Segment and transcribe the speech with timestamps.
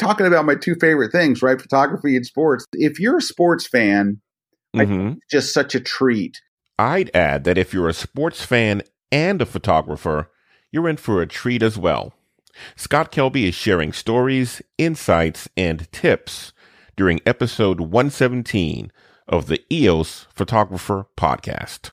[0.00, 1.60] talking about my two favorite things, right?
[1.60, 2.64] Photography and sports.
[2.72, 4.20] If you're a sports fan,
[4.74, 5.14] mm-hmm.
[5.30, 6.40] just such a treat.
[6.78, 8.82] I'd add that if you're a sports fan
[9.12, 10.30] and a photographer,
[10.72, 12.14] you're in for a treat as well.
[12.76, 16.52] Scott Kelby is sharing stories, insights, and tips
[16.96, 18.90] during episode 117
[19.28, 21.90] of the EOS Photographer Podcast.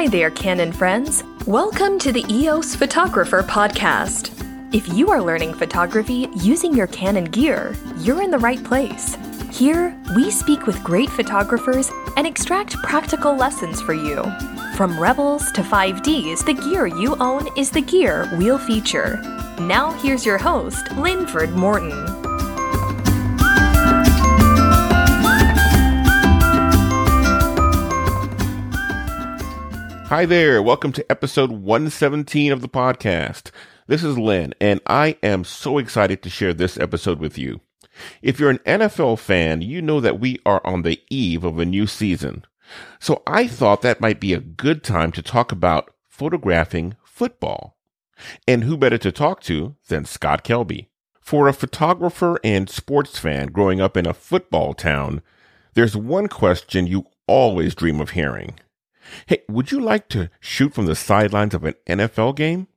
[0.00, 1.22] Hi there, Canon friends.
[1.46, 4.32] Welcome to the EOS Photographer Podcast.
[4.74, 9.18] If you are learning photography using your Canon gear, you're in the right place.
[9.52, 14.24] Here, we speak with great photographers and extract practical lessons for you.
[14.74, 19.20] From Rebels to 5Ds, the gear you own is the gear we'll feature.
[19.60, 22.19] Now, here's your host, Linford Morton.
[30.10, 30.60] Hi there.
[30.60, 33.52] Welcome to episode 117 of the podcast.
[33.86, 37.60] This is Lynn, and I am so excited to share this episode with you.
[38.20, 41.64] If you're an NFL fan, you know that we are on the eve of a
[41.64, 42.44] new season.
[42.98, 47.78] So I thought that might be a good time to talk about photographing football.
[48.48, 50.88] And who better to talk to than Scott Kelby?
[51.20, 55.22] For a photographer and sports fan growing up in a football town,
[55.74, 58.56] there's one question you always dream of hearing.
[59.26, 62.68] Hey, would you like to shoot from the sidelines of an NFL game?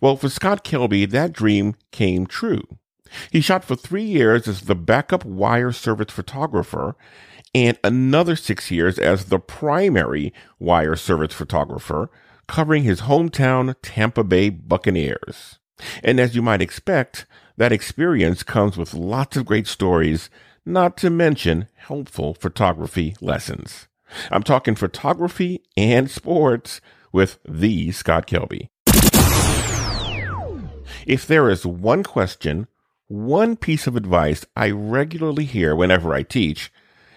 [0.00, 2.62] Well, for Scott Kelby, that dream came true.
[3.30, 6.96] He shot for three years as the backup wire service photographer
[7.54, 12.10] and another six years as the primary wire service photographer,
[12.46, 15.58] covering his hometown Tampa Bay Buccaneers.
[16.02, 20.30] And as you might expect, that experience comes with lots of great stories,
[20.64, 23.88] not to mention helpful photography lessons.
[24.30, 26.80] I'm talking photography and sports
[27.12, 28.68] with the Scott Kelby.
[31.06, 32.68] If there is one question,
[33.08, 36.72] one piece of advice I regularly hear whenever I teach,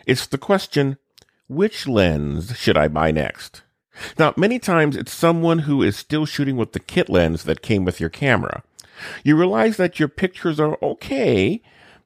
[0.08, 0.98] it's the question,
[1.48, 3.62] which lens should I buy next?
[4.18, 7.86] Now, many times it's someone who is still shooting with the kit lens that came
[7.86, 8.64] with your camera.
[9.24, 11.62] You realize that your pictures are okay,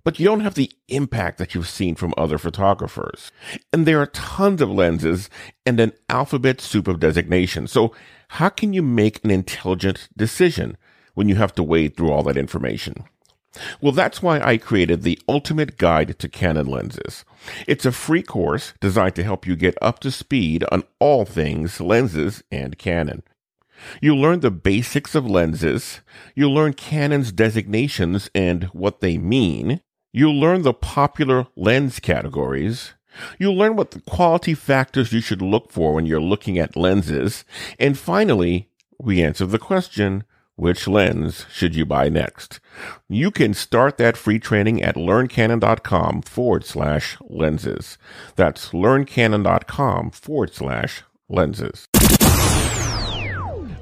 [0.07, 3.29] but you don't have the impact that you've seen from other photographers.
[3.73, 5.29] And there are tons of lenses
[5.65, 7.73] and an alphabet soup of designations.
[7.73, 7.93] So
[8.29, 10.77] how can you make an intelligent decision
[11.15, 13.03] when you have to wade through all that information?
[13.81, 17.25] Well, that's why I created the Ultimate Guide to Canon Lenses.
[17.67, 21.81] It's a free course designed to help you get up to speed on all things
[21.81, 23.23] lenses and Canon.
[24.01, 25.99] You'll learn the basics of lenses.
[26.33, 29.81] You'll learn Canon's designations and what they mean.
[30.17, 32.93] You'll learn the popular lens categories.
[33.37, 37.45] You'll learn what the quality factors you should look for when you're looking at lenses.
[37.77, 38.67] And finally,
[38.97, 40.23] we answer the question,
[40.55, 42.59] which lens should you buy next?
[43.07, 47.99] You can start that free training at learncanon.com forward slash lenses.
[48.35, 51.87] That's learncanon.com forward slash lenses.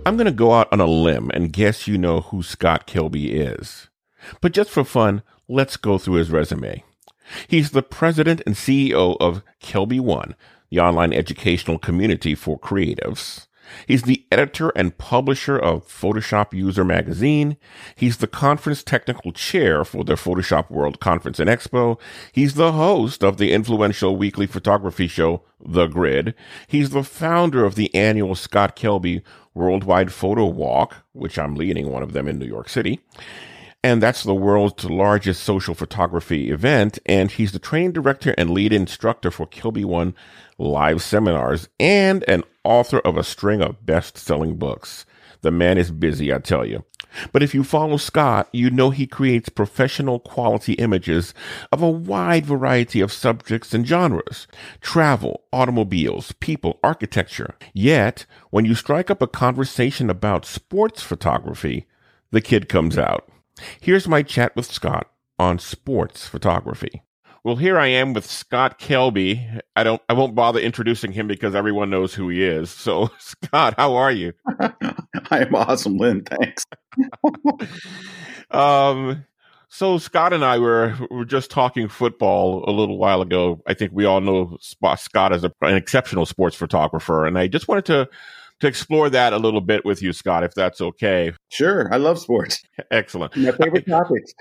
[0.05, 3.29] I'm going to go out on a limb and guess you know who Scott Kelby
[3.31, 3.87] is.
[4.41, 6.83] But just for fun, let's go through his resume.
[7.47, 10.35] He's the president and CEO of Kelby One,
[10.69, 13.47] the online educational community for creatives.
[13.87, 17.57] He's the editor and publisher of Photoshop User Magazine.
[17.95, 21.99] He's the conference technical chair for the Photoshop World Conference and Expo.
[22.31, 26.35] He's the host of the influential weekly photography show, The Grid.
[26.67, 29.23] He's the founder of the annual Scott Kelby
[29.55, 33.01] Worldwide Photo Walk, which I'm leading one of them in New York City
[33.85, 36.97] and that's the world's largest social photography event.
[37.05, 40.15] And he's the training director and lead instructor for Kelby One
[40.57, 45.05] live seminars and an author of a string of best selling books.
[45.41, 46.83] The man is busy, I tell you.
[47.31, 51.35] But if you follow Scott, you know he creates professional quality images
[51.71, 54.47] of a wide variety of subjects and genres.
[54.81, 57.53] Travel, automobiles, people, architecture.
[57.71, 61.85] Yet, when you strike up a conversation about sports photography,
[62.31, 63.29] the kid comes out.
[63.81, 65.09] Here's my chat with Scott
[65.39, 67.03] on sports photography.
[67.43, 69.61] Well, here I am with Scott Kelby.
[69.75, 72.71] I don't I won't bother introducing him because everyone knows who he is.
[72.71, 74.33] So, Scott, how are you?
[75.29, 76.23] I'm awesome, Lynn.
[76.23, 76.65] Thanks.
[78.51, 79.25] um
[79.69, 83.61] so Scott and I were were just talking football a little while ago.
[83.67, 87.67] I think we all know Scott as a, an exceptional sports photographer, and I just
[87.67, 88.09] wanted to
[88.61, 91.33] to explore that a little bit with you, Scott, if that's okay.
[91.49, 92.63] Sure, I love sports.
[92.91, 93.35] Excellent.
[93.35, 94.33] My favorite topics.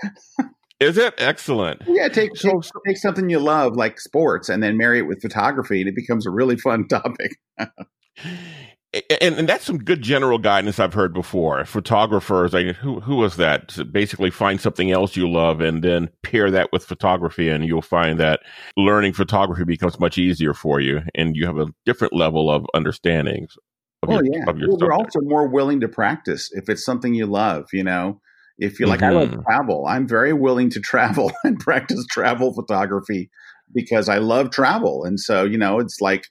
[0.79, 1.83] Is it excellent?
[1.87, 5.21] Yeah, take, so, take, take something you love like sports and then marry it with
[5.21, 7.37] photography, and it becomes a really fun topic.
[7.57, 11.63] and, and that's some good general guidance I've heard before.
[11.63, 13.69] Photographers, like who who was that?
[13.69, 17.81] To basically, find something else you love and then pair that with photography, and you'll
[17.81, 18.41] find that
[18.75, 23.55] learning photography becomes much easier for you, and you have a different level of understandings.
[24.03, 27.25] Of oh your, yeah, well, you're also more willing to practice if it's something you
[27.25, 27.67] love.
[27.73, 28.21] You know,
[28.57, 29.17] if you're like, mm-hmm.
[29.17, 29.41] I love mm-hmm.
[29.41, 33.29] travel, I'm very willing to travel and practice travel photography
[33.73, 36.27] because I love travel, and so you know, it's like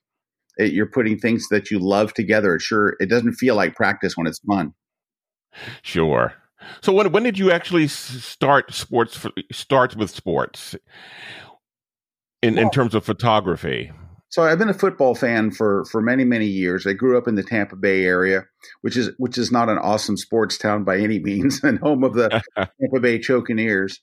[0.56, 2.54] it, you're putting things that you love together.
[2.56, 4.72] It sure, it doesn't feel like practice when it's fun.
[5.82, 6.34] Sure.
[6.82, 9.26] So when when did you actually start sports?
[9.52, 10.74] Start with sports
[12.42, 13.90] in well, in terms of photography.
[14.34, 16.88] So I've been a football fan for for many many years.
[16.88, 18.42] I grew up in the Tampa Bay area,
[18.80, 22.14] which is which is not an awesome sports town by any means, and home of
[22.14, 24.00] the Tampa Bay Chokeneers.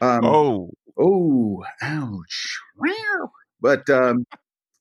[0.00, 2.60] Um, oh, oh, ouch!
[3.60, 4.24] But um,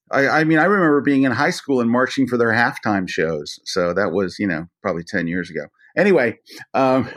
[0.09, 3.59] I, I, mean, I remember being in high school and marching for their halftime shows.
[3.65, 5.65] So that was, you know, probably 10 years ago.
[5.97, 6.37] Anyway,
[6.73, 7.09] um,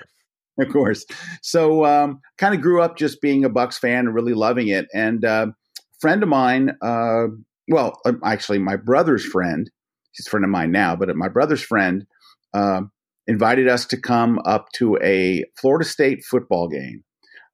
[0.59, 1.07] of course.
[1.43, 4.87] So um, kind of grew up just being a Bucs fan and really loving it.
[4.93, 7.27] And uh, a friend of mine, uh,
[7.69, 9.71] well, um, actually, my brother's friend,
[10.13, 12.07] he's a friend of mine now, but my brother's friend
[12.55, 12.83] uh,
[13.27, 17.03] invited us to come up to a Florida State football game.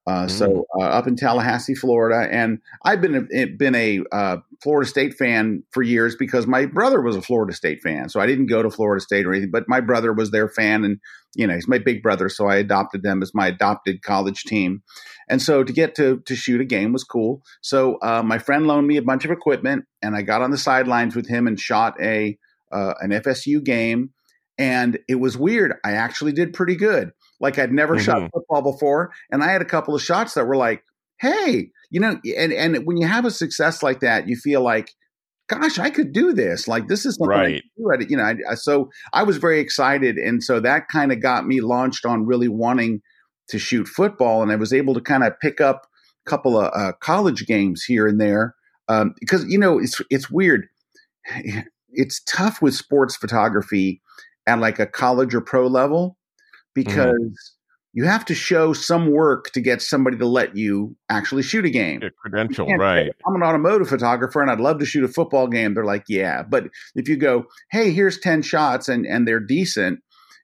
[0.07, 0.31] Uh, mm.
[0.31, 5.15] So uh, up in Tallahassee, Florida, and I've been a, been a uh, Florida State
[5.15, 8.09] fan for years because my brother was a Florida State fan.
[8.09, 10.85] So I didn't go to Florida State or anything, but my brother was their fan,
[10.85, 10.99] and
[11.37, 14.83] you know he's my big brother, so I adopted them as my adopted college team.
[15.33, 17.43] And so to get to to shoot a game was cool.
[17.63, 20.59] So uh, my friend loaned me a bunch of equipment, and I got on the
[20.59, 22.39] sidelines with him and shot a
[22.71, 24.11] uh, an FSU game,
[24.59, 25.75] and it was weird.
[25.85, 27.13] I actually did pretty good
[27.43, 28.05] like I'd never mm-hmm.
[28.05, 29.13] shot football before.
[29.31, 30.83] And I had a couple of shots that were like,
[31.21, 34.93] hey, you know, and, and when you have a success like that, you feel like,
[35.49, 36.67] gosh, I could do this.
[36.69, 37.63] Like this is something right.
[37.93, 38.07] I do.
[38.09, 40.17] You know, I, so I was very excited.
[40.17, 43.03] And so that kind of got me launched on really wanting
[43.49, 44.43] to shoot football.
[44.43, 45.87] And I was able to kind of pick up
[46.27, 48.55] a couple of uh, college games here and there.
[48.89, 50.69] Um, because, you know, it's, it's weird.
[51.95, 54.01] It's tough with sports photography
[54.47, 56.17] at like a college or pro level
[56.77, 56.89] Mm-hmm.
[56.89, 57.93] because mm-hmm.
[57.93, 61.71] you have to show some work to get somebody to let you actually shoot a
[61.71, 62.03] game.
[62.03, 63.07] A credential, right?
[63.07, 65.75] Say, I'm an automotive photographer and I'd love to shoot a football game.
[65.75, 66.65] They're like, yeah, but
[66.95, 70.01] if you go, hey, here's ten shots and and they're decent,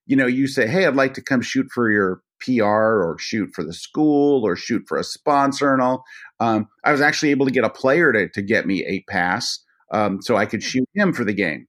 [0.07, 3.51] you know, you say, hey, I'd like to come shoot for your PR or shoot
[3.55, 6.05] for the school or shoot for a sponsor and all.
[6.41, 9.59] Um, I was actually able to get a player to to get me a pass,
[9.93, 10.69] um, so I could hmm.
[10.69, 11.67] shoot him for the game.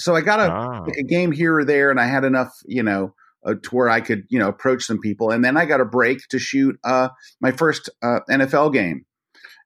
[0.00, 0.82] So I got a, ah.
[0.86, 3.14] like a game here or there, and I had enough, you know,
[3.44, 5.30] uh, to where I could, you know, approach some people.
[5.30, 7.08] And then I got a break to shoot uh,
[7.40, 9.04] my first uh, NFL game.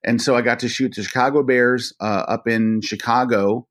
[0.04, 3.68] And so I got to shoot the Chicago Bears uh, up in Chicago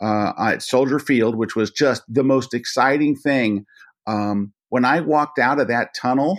[0.00, 3.64] uh, at Soldier Field, which was just the most exciting thing.
[4.06, 6.38] Um, when I walked out of that tunnel,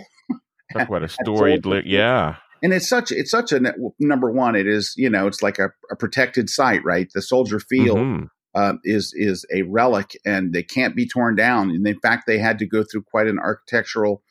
[0.88, 1.60] what a story!
[1.86, 4.56] yeah, and it's such it's such a number one.
[4.56, 7.08] It is you know it's like a, a protected site, right?
[7.12, 7.98] The Soldier Field.
[7.98, 8.24] Mm-hmm
[8.54, 11.70] uh, is is a relic and they can't be torn down.
[11.70, 14.22] And in fact, they had to go through quite an architectural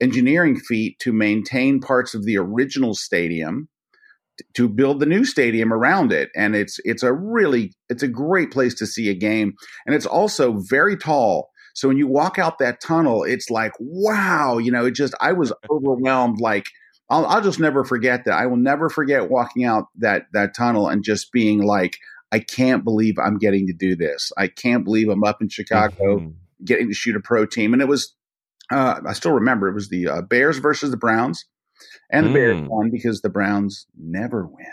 [0.00, 3.68] engineering feat to maintain parts of the original stadium
[4.54, 8.50] to build the new stadium around it and it's it's a really it's a great
[8.50, 9.54] place to see a game
[9.86, 14.58] and it's also very tall so when you walk out that tunnel it's like wow
[14.58, 16.66] you know it just i was overwhelmed like
[17.08, 20.88] I'll, I'll just never forget that i will never forget walking out that that tunnel
[20.88, 21.98] and just being like
[22.32, 24.32] I can't believe I'm getting to do this.
[24.36, 26.30] I can't believe I'm up in Chicago mm-hmm.
[26.64, 27.72] getting to shoot a pro team.
[27.72, 28.14] And it was,
[28.70, 31.44] uh, I still remember it was the uh, Bears versus the Browns.
[32.10, 32.34] And the mm.
[32.34, 34.66] Bears won because the Browns never win.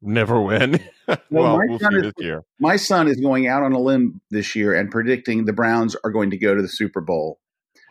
[0.00, 0.80] Never win.
[1.08, 2.12] well, well, my, we'll son is,
[2.60, 6.10] my son is going out on a limb this year and predicting the Browns are
[6.10, 7.40] going to go to the Super Bowl.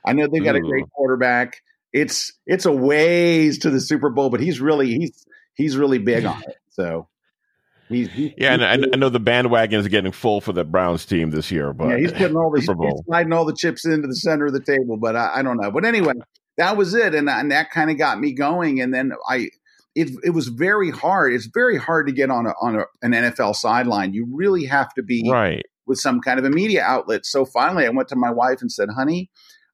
[0.05, 0.59] I know they've got Ooh.
[0.59, 1.61] a great quarterback.
[1.91, 6.25] It's it's a ways to the Super Bowl, but he's really he's he's really big
[6.25, 6.55] on it.
[6.69, 7.07] So
[7.89, 11.05] He's, he's, yeah, he's, and I, know the bandwagon is getting full for the Browns
[11.05, 14.07] team this year, but yeah, he's putting all the he's sliding all the chips into
[14.07, 14.97] the center of the table.
[14.97, 15.71] But I, I don't know.
[15.71, 16.13] But anyway,
[16.57, 18.81] that was it, and, and that kind of got me going.
[18.81, 19.49] And then I,
[19.97, 21.33] it it was very hard.
[21.33, 24.13] It's very hard to get on a on a, an NFL sideline.
[24.13, 27.25] You really have to be right with some kind of a media outlet.
[27.25, 29.29] So finally, I went to my wife and said, "Honey."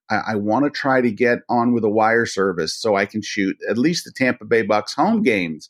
[0.10, 3.22] I, I want to try to get on with a wire service so I can
[3.22, 5.70] shoot at least the Tampa Bay Bucs home games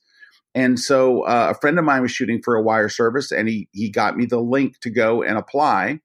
[0.55, 3.67] and so uh, a friend of mine was shooting for a wire service, and he
[3.71, 5.99] he got me the link to go and apply.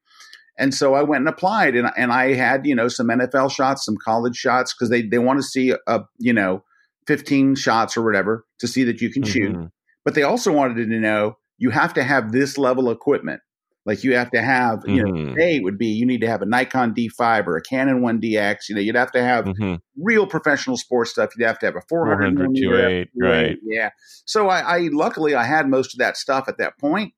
[0.59, 3.85] And so I went and applied, and and I had you know some NFL shots,
[3.85, 6.65] some college shots because they they want to see a you know
[7.09, 9.33] 15 shots or whatever to see that you can mm-hmm.
[9.33, 9.71] shoot.
[10.05, 13.41] But they also wanted to know you have to have this level of equipment.
[13.87, 15.35] Like you have to have, you mm-hmm.
[15.35, 18.57] know, A would be you need to have a Nikon D5 or a Canon 1DX.
[18.69, 19.77] You know, you'd have to have mm-hmm.
[19.97, 21.31] real professional sports stuff.
[21.37, 23.57] You'd have to have a 400, 400 right?
[23.65, 23.89] Yeah.
[24.27, 27.15] So I, I luckily I had most of that stuff at that point.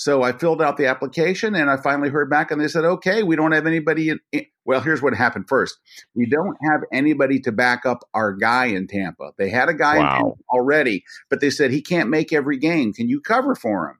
[0.00, 3.22] So I filled out the application and I finally heard back and they said, okay,
[3.22, 4.08] we don't have anybody.
[4.08, 5.78] In, in, well, here's what happened first.
[6.14, 9.32] We don't have anybody to back up our guy in Tampa.
[9.36, 10.38] They had a guy wow.
[10.48, 12.94] already, but they said he can't make every game.
[12.94, 13.98] Can you cover for him?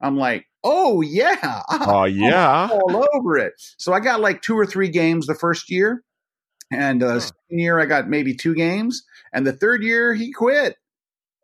[0.00, 1.60] I'm like, oh yeah.
[1.70, 2.70] Oh yeah.
[2.72, 3.52] all over it.
[3.76, 6.02] So I got like two or three games the first year.
[6.70, 9.04] And uh, second year I got maybe two games.
[9.34, 10.76] And the third year he quit.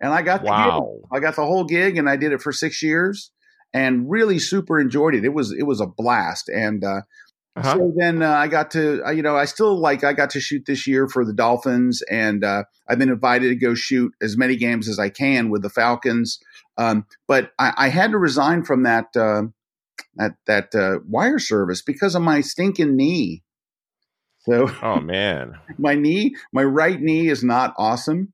[0.00, 0.94] And I got the wow.
[0.94, 1.08] gig.
[1.12, 3.32] I got the whole gig and I did it for six years
[3.72, 5.25] and really super enjoyed it.
[5.25, 6.48] It was it was a blast.
[6.48, 7.02] And uh,
[7.56, 7.75] uh-huh.
[7.75, 10.40] so then uh, I got to uh, you know I still like I got to
[10.40, 14.37] shoot this year for the Dolphins, and uh, I've been invited to go shoot as
[14.37, 16.38] many games as I can with the Falcons.
[16.76, 19.42] Um, but I, I, had to resign from that uh,
[20.14, 23.42] that that uh, wire service because of my stinking knee.
[24.40, 28.32] So, oh man, my knee, my right knee is not awesome,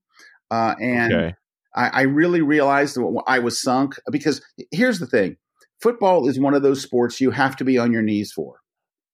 [0.50, 1.34] and okay.
[1.74, 5.36] I, I really realized that I was sunk because here's the thing
[5.82, 8.56] football is one of those sports you have to be on your knees for.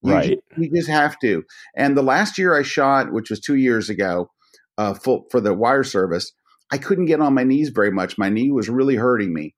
[0.02, 0.28] You right.
[0.28, 1.42] Just, you just have to.
[1.76, 4.30] And the last year I shot, which was two years ago,
[4.78, 6.32] uh, for, for the wire service,
[6.72, 8.16] I couldn't get on my knees very much.
[8.16, 9.54] My knee was really hurting me.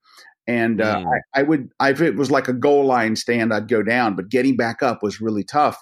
[0.49, 1.07] And uh, mm.
[1.35, 4.17] I, I, would, I, if it was like a goal line stand, I'd go down,
[4.17, 5.81] but getting back up was really tough.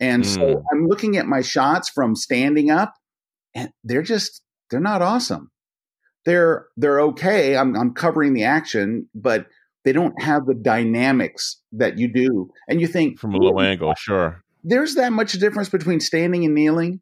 [0.00, 0.26] And mm.
[0.26, 2.92] so I'm looking at my shots from standing up,
[3.54, 5.50] and they're just, they're not awesome
[6.26, 7.56] they're they're okay.
[7.56, 9.46] I'm I'm covering the action, but
[9.84, 12.50] they don't have the dynamics that you do.
[12.68, 14.42] And you think from a low angle, sure.
[14.64, 17.00] There's that much difference between standing and kneeling.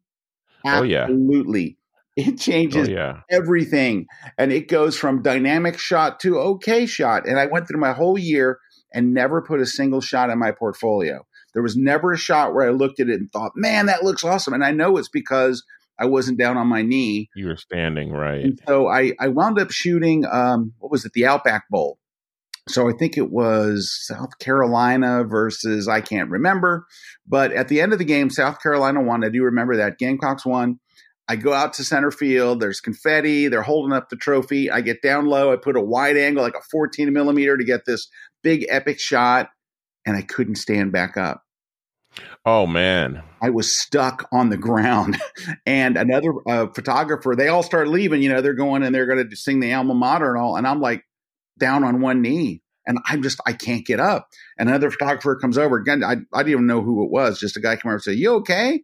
[0.65, 0.87] Absolutely.
[0.87, 1.03] Oh, yeah.
[1.05, 1.79] Absolutely.
[2.17, 3.21] It changes oh, yeah.
[3.31, 4.07] everything.
[4.39, 7.27] And it goes from dynamic shot to okay shot.
[7.27, 8.59] And I went through my whole year
[8.93, 11.27] and never put a single shot in my portfolio.
[11.55, 14.25] There was never a shot where I looked at it and thought, man, that looks
[14.25, 14.55] awesome.
[14.55, 15.65] And I know it's because
[15.99, 17.31] I wasn't down on my knee.
[17.37, 18.45] You were standing, right.
[18.45, 21.99] And so I, I wound up shooting, um, what was it, the Outback Bowl.
[22.69, 26.87] So I think it was South Carolina versus, I can't remember.
[27.27, 29.23] But at the end of the game, South Carolina won.
[29.23, 29.99] I do remember that.
[29.99, 30.81] Gamecocks won.
[31.29, 32.61] I go out to center field.
[32.61, 33.49] There's confetti.
[33.49, 34.71] They're holding up the trophy.
[34.71, 35.53] I get down low.
[35.53, 38.09] I put a wide angle, like a 14 millimeter, to get this
[38.43, 39.51] big epic shot.
[40.07, 41.44] And I couldn't stand back up.
[42.47, 45.17] Oh man, I was stuck on the ground,
[45.67, 47.35] and another uh, photographer.
[47.35, 48.23] They all start leaving.
[48.23, 50.67] You know, they're going and they're going to sing the alma mater and all, and
[50.67, 51.05] I'm like
[51.59, 54.29] down on one knee, and I'm just I can't get up.
[54.59, 56.05] And another photographer comes over again.
[56.05, 57.41] I I didn't even know who it was.
[57.41, 58.83] Just a guy came over and said, "You okay?"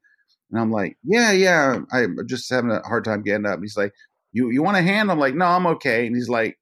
[0.50, 1.78] And I'm like, "Yeah, yeah.
[1.92, 3.92] I'm just having a hard time getting up." He's like,
[4.32, 6.58] "You you want a hand?" I'm like, "No, I'm okay." And he's like,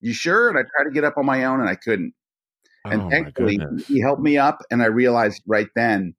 [0.00, 2.14] "You sure?" And I tried to get up on my own, and I couldn't.
[2.84, 6.14] And oh, thankfully, he helped me up, and I realized right then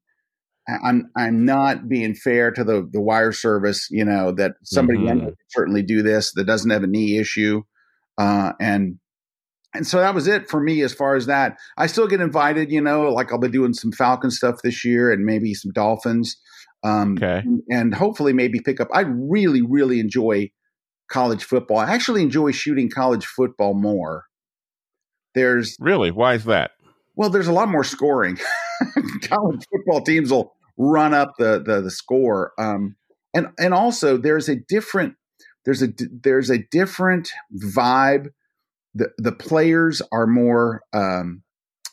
[0.68, 3.88] I'm I'm not being fair to the the wire service.
[3.90, 5.26] You know that somebody mm-hmm.
[5.26, 7.62] can certainly do this that doesn't have a knee issue,
[8.18, 8.98] uh, and
[9.74, 11.56] and so that was it for me as far as that.
[11.76, 12.72] I still get invited.
[12.72, 16.36] You know, like I'll be doing some Falcon stuff this year and maybe some Dolphins.
[16.82, 17.42] Um, okay.
[17.70, 18.88] And hopefully maybe pick up.
[18.92, 20.50] I really really enjoy
[21.08, 21.78] college football.
[21.78, 24.24] I actually enjoy shooting college football more.
[25.36, 26.72] There's really why is that?
[27.14, 28.38] Well, there's a lot more scoring.
[29.22, 32.52] college football teams will run up the the, the score.
[32.58, 32.96] Um,
[33.34, 35.14] and and also there's a different
[35.66, 35.88] there's a
[36.22, 38.28] there's a different vibe.
[38.94, 41.42] The the players are more um,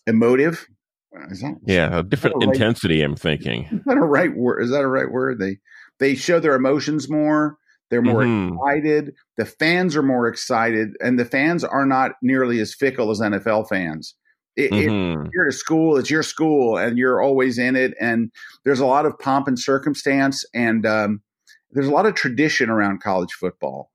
[0.08, 0.66] emotive.
[1.12, 3.02] That, yeah, a different a right, intensity.
[3.02, 3.66] I'm thinking.
[3.72, 4.62] Is that a right word?
[4.62, 5.40] Is that a right word?
[5.40, 5.58] They
[6.00, 7.58] they show their emotions more.
[7.94, 8.56] They're more mm-hmm.
[8.56, 9.14] excited.
[9.38, 13.70] The fans are more excited, and the fans are not nearly as fickle as NFL
[13.70, 14.16] fans.
[14.56, 15.26] It, mm-hmm.
[15.28, 17.94] it, you're at school, it's your school, and you're always in it.
[18.02, 18.32] And
[18.66, 21.22] there's a lot of pomp and circumstance, and um,
[21.70, 23.92] there's a lot of tradition around college football.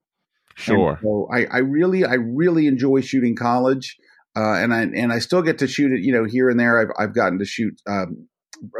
[0.55, 0.97] Sure.
[1.03, 3.97] so I, I, really, I really enjoy shooting college,
[4.37, 6.03] uh, and I and I still get to shoot it.
[6.03, 7.75] You know, here and there, I've I've gotten to shoot.
[7.89, 8.29] Um,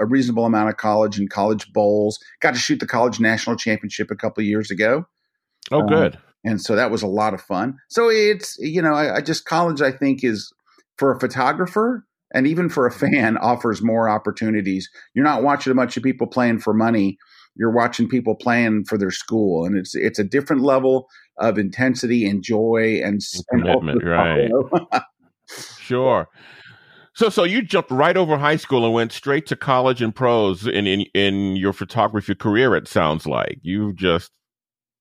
[0.01, 2.19] a reasonable amount of college and college bowls.
[2.41, 5.07] Got to shoot the college national championship a couple of years ago.
[5.71, 6.17] Oh, good.
[6.17, 7.77] Um, and so that was a lot of fun.
[7.89, 10.53] So it's you know I, I, just college I think is
[10.97, 14.89] for a photographer and even for a fan offers more opportunities.
[15.15, 17.19] You're not watching a bunch of people playing for money.
[17.57, 21.09] You're watching people playing for their school, and it's it's a different level
[21.39, 23.21] of intensity and joy and,
[23.51, 24.51] and commitment, right?
[25.81, 26.29] sure.
[27.19, 30.69] So, so you jumped right over high school and went straight to college and pros
[30.69, 32.77] in in, in your photography career.
[32.77, 34.31] It sounds like you just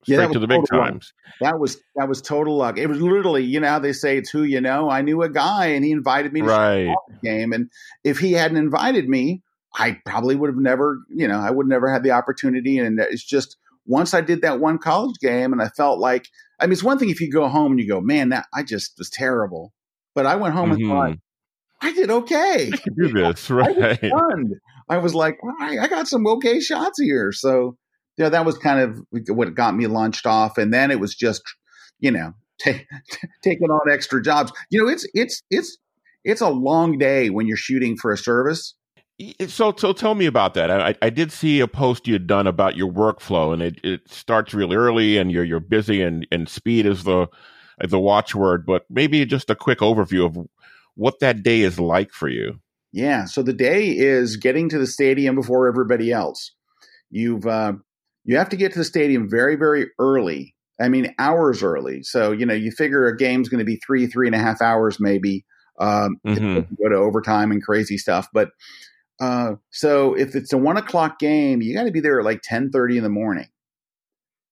[0.01, 1.13] straight yeah, to the big times.
[1.13, 1.51] Luck.
[1.51, 2.79] That was that was total luck.
[2.79, 4.89] It was literally, you know how they say it's who you know.
[4.89, 6.95] I knew a guy, and he invited me to right.
[7.07, 7.53] the game.
[7.53, 7.69] And
[8.03, 9.43] if he hadn't invited me,
[9.75, 12.79] I probably would have never, you know, I would never had the opportunity.
[12.79, 16.65] And it's just once I did that one college game, and I felt like, I
[16.65, 18.95] mean, it's one thing if you go home and you go, man, that I just
[18.97, 19.71] was terrible.
[20.15, 20.81] But I went home mm-hmm.
[20.81, 21.17] and thought,
[21.81, 22.71] I did okay.
[22.73, 23.77] I do this, right?
[24.03, 27.31] I was, I was like, I, I got some okay shots here.
[27.31, 27.77] So,
[28.17, 28.99] yeah, that was kind of
[29.35, 30.57] what got me launched off.
[30.57, 31.43] And then it was just,
[31.99, 34.51] you know, t- t- taking on extra jobs.
[34.69, 35.77] You know, it's, it's, it's,
[36.23, 38.75] it's a long day when you're shooting for a service.
[39.19, 40.71] Eh, so, so tell me about that.
[40.71, 44.09] I, I did see a post you had done about your workflow, and it, it
[44.09, 47.27] starts really early, and you're you're busy, and, and speed is the
[47.79, 48.65] the watchword.
[48.65, 50.37] But maybe just a quick overview of
[50.97, 52.59] what that day is like for you.
[52.91, 53.25] Yeah.
[53.25, 56.53] So the day is getting to the stadium before everybody else.
[57.09, 57.73] You've uh,
[58.25, 60.55] you have to get to the stadium very very early.
[60.81, 62.03] I mean hours early.
[62.03, 64.61] So you know you figure a game's going to be three three and a half
[64.61, 65.45] hours maybe.
[65.79, 66.73] Um, mm-hmm.
[66.81, 68.49] Go to overtime and crazy stuff, but
[69.19, 72.41] uh, so if it's a one o'clock game, you got to be there at like
[72.43, 73.47] ten thirty in the morning.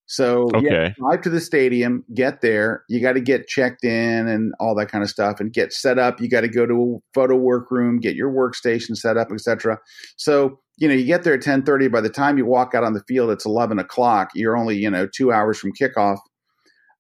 [0.08, 0.66] So okay.
[0.66, 2.84] yeah, drive to the stadium, get there.
[2.88, 5.98] You got to get checked in and all that kind of stuff, and get set
[5.98, 6.22] up.
[6.22, 9.80] You got to go to a photo workroom, get your workstation set up, etc.
[10.18, 11.88] So you know, you get there at ten thirty.
[11.88, 14.30] By the time you walk out on the field, it's eleven o'clock.
[14.36, 16.20] You're only you know two hours from kickoff,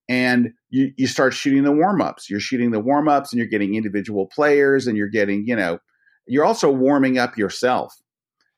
[0.09, 2.27] and you you start shooting the warm ups.
[2.27, 5.77] You're shooting the warm ups, and you're getting individual players, and you're getting you know,
[6.25, 7.93] you're also warming up yourself.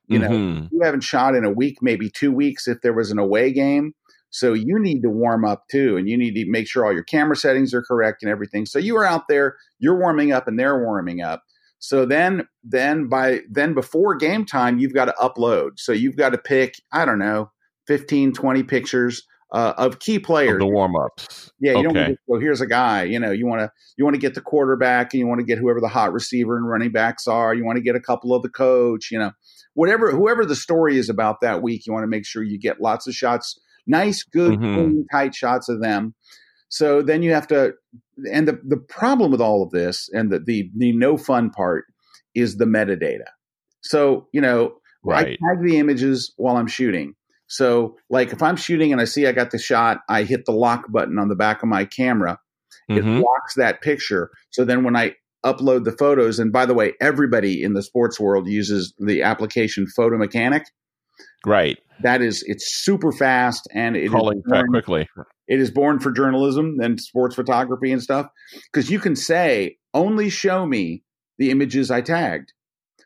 [0.09, 0.67] You know, mm-hmm.
[0.71, 3.91] you haven't shot in a week, maybe two weeks if there was an away game
[4.29, 7.03] so you need to warm up too, and you need to make sure all your
[7.03, 8.65] camera settings are correct and everything.
[8.65, 11.43] So you are out there, you're warming up, and they're warming up.
[11.79, 15.71] So then, then by then before game time, you've got to upload.
[15.77, 17.51] So you've got to pick, I don't know,
[17.87, 20.55] 15, 20 pictures uh, of key players.
[20.55, 21.51] Of the warm ups.
[21.59, 21.93] Yeah, you okay.
[21.93, 23.03] don't go, here's a guy.
[23.03, 25.45] You know, you want to you want to get the quarterback and you want to
[25.45, 27.53] get whoever the hot receiver and running backs are.
[27.53, 29.31] You want to get a couple of the coach, you know.
[29.73, 32.81] Whatever whoever the story is about that week, you want to make sure you get
[32.81, 34.75] lots of shots nice, good, mm-hmm.
[34.75, 36.13] clean, tight shots of them.
[36.69, 37.73] So then you have to,
[38.31, 41.85] and the, the problem with all of this and the, the, the no fun part
[42.35, 43.29] is the metadata.
[43.81, 44.73] So, you know,
[45.03, 45.27] right.
[45.27, 47.13] I tag the images while I'm shooting.
[47.47, 50.51] So, like if I'm shooting and I see I got the shot, I hit the
[50.51, 52.39] lock button on the back of my camera.
[52.91, 53.17] Mm-hmm.
[53.17, 54.31] It locks that picture.
[54.51, 58.19] So then when I upload the photos, and by the way, everybody in the sports
[58.19, 60.65] world uses the application Photo Mechanic.
[61.45, 61.77] Right.
[62.01, 65.09] That is, it's super fast and it calling born, quickly.
[65.47, 68.27] It is born for journalism and sports photography and stuff
[68.71, 71.03] because you can say only show me
[71.37, 72.53] the images I tagged.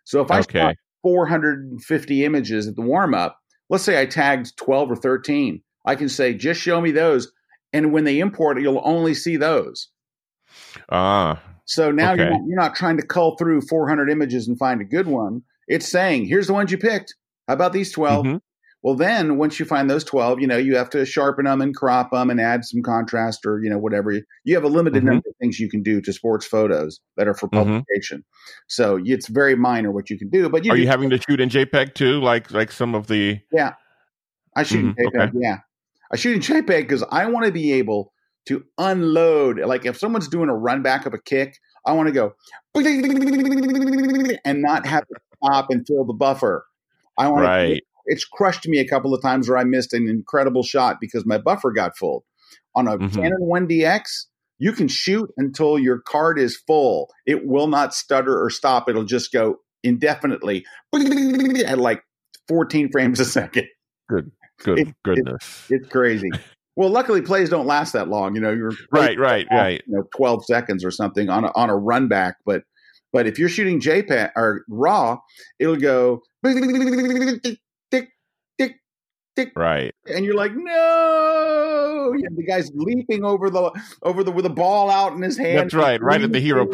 [0.03, 0.59] So if I okay.
[0.59, 3.37] shot 450 images at the warm up,
[3.69, 7.31] let's say I tagged 12 or 13, I can say just show me those,
[7.73, 9.89] and when they import it, you'll only see those.
[10.89, 11.41] Ah.
[11.65, 12.23] So now okay.
[12.23, 15.41] you're, not, you're not trying to cull through 400 images and find a good one.
[15.67, 17.15] It's saying, here's the ones you picked.
[17.51, 18.25] How about these 12?
[18.25, 18.37] Mm-hmm.
[18.81, 21.75] Well, then once you find those 12, you know, you have to sharpen them and
[21.75, 24.13] crop them and add some contrast or, you know, whatever.
[24.45, 25.07] You have a limited mm-hmm.
[25.07, 27.57] number of things you can do to sports photos that are for mm-hmm.
[27.57, 28.19] publication.
[28.19, 28.63] Mm-hmm.
[28.69, 30.47] So it's very minor what you can do.
[30.47, 32.21] But you are you having to shoot in JPEG too?
[32.21, 33.41] Like, like some of the.
[33.51, 33.73] Yeah.
[34.55, 35.17] I shoot in mm-hmm.
[35.17, 35.27] JPEG.
[35.27, 35.37] Okay.
[35.41, 35.57] Yeah.
[36.13, 38.13] I shoot in JPEG because I want to be able
[38.45, 39.59] to unload.
[39.59, 42.33] Like if someone's doing a run back of a kick, I want to go
[44.45, 46.65] and not have to stop and fill the buffer.
[47.21, 47.75] I want right.
[47.75, 51.25] to it's crushed me a couple of times where I missed an incredible shot because
[51.25, 52.25] my buffer got full.
[52.75, 53.15] On a mm-hmm.
[53.15, 54.25] Canon 1DX,
[54.57, 57.09] you can shoot until your card is full.
[57.25, 58.89] It will not stutter or stop.
[58.89, 62.03] It'll just go indefinitely at like
[62.47, 63.67] 14 frames a second.
[64.09, 64.31] Good,
[64.63, 65.67] good, it, goodness.
[65.69, 66.29] It, it's crazy.
[66.75, 68.35] Well, luckily plays don't last that long.
[68.35, 69.81] You know, you're right, right, right.
[69.85, 72.37] You know, 12 seconds or something on a, on a run back.
[72.45, 72.63] But
[73.11, 75.19] but if you're shooting JPEG or RAW,
[75.59, 76.21] it'll go
[79.35, 83.71] tick, right, and you're like, no, and the guy's leaping over the
[84.03, 85.57] over the with a ball out in his hand.
[85.57, 86.67] That's right, right at the hero,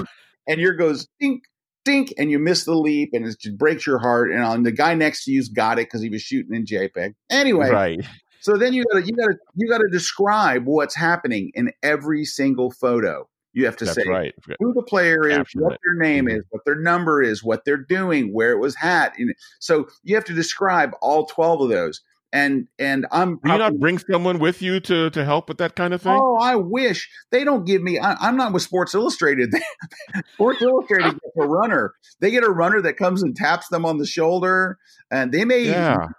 [0.47, 1.43] and your goes dink,
[1.85, 4.31] dink, and you miss the leap, and it just breaks your heart.
[4.31, 6.65] And uh, on the guy next to you's got it because he was shooting in
[6.65, 7.13] JPEG.
[7.29, 7.99] Anyway, right.
[8.41, 13.27] So then you gotta you gotta you gotta describe what's happening in every single photo.
[13.57, 14.35] You have to That's say right.
[14.59, 16.37] who the player is, what their name mm-hmm.
[16.37, 19.13] is, what their number is, what they're doing, where it was hat.
[19.17, 22.01] And so you have to describe all 12 of those.
[22.31, 23.39] and and I'm.
[23.43, 26.19] Do you not bring someone with you to to help with that kind of thing?
[26.21, 27.97] Oh, I wish they don't give me.
[27.97, 29.51] I, am not with Sports Illustrated.
[30.35, 31.95] Sports Illustrated gets a runner.
[32.19, 34.77] They get a runner that comes and taps them on the shoulder,
[35.09, 35.63] and they may.
[35.63, 36.09] Yeah.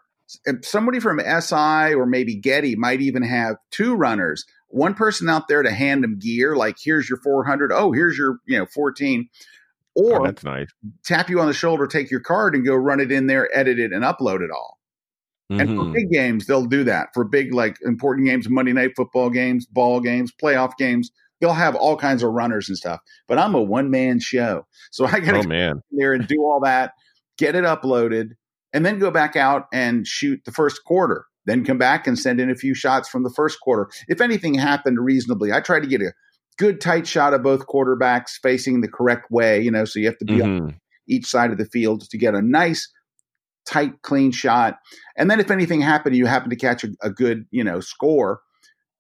[0.62, 4.44] Somebody from SI or maybe Getty might even have two runners.
[4.68, 7.72] One person out there to hand them gear, like here's your 400.
[7.72, 9.28] Oh, here's your you know 14
[9.98, 10.68] or oh, that's nice.
[11.04, 13.78] tap you on the shoulder, take your card, and go run it in there, edit
[13.78, 14.78] it, and upload it all.
[15.50, 15.61] Mm-hmm.
[15.61, 15.92] And for mm-hmm.
[15.92, 17.09] big games, they'll do that.
[17.14, 21.74] For big, like important games, Monday night football games, ball games, playoff games, they'll have
[21.74, 23.00] all kinds of runners and stuff.
[23.26, 24.66] But I'm a one man show.
[24.90, 25.83] So I got to oh, man.
[25.90, 26.92] there and do all that,
[27.37, 28.31] get it uploaded,
[28.72, 31.24] and then go back out and shoot the first quarter.
[31.48, 33.88] Then come back and send in a few shots from the first quarter.
[34.06, 36.12] If anything happened reasonably, I try to get a
[36.58, 40.18] good tight shot of both quarterbacks facing the correct way, you know, so you have
[40.18, 40.66] to be mm-hmm.
[40.66, 42.87] on each side of the field to get a nice
[43.66, 44.78] tight, clean shot.
[45.16, 48.40] And then if anything happened, you happen to catch a, a good, you know, score,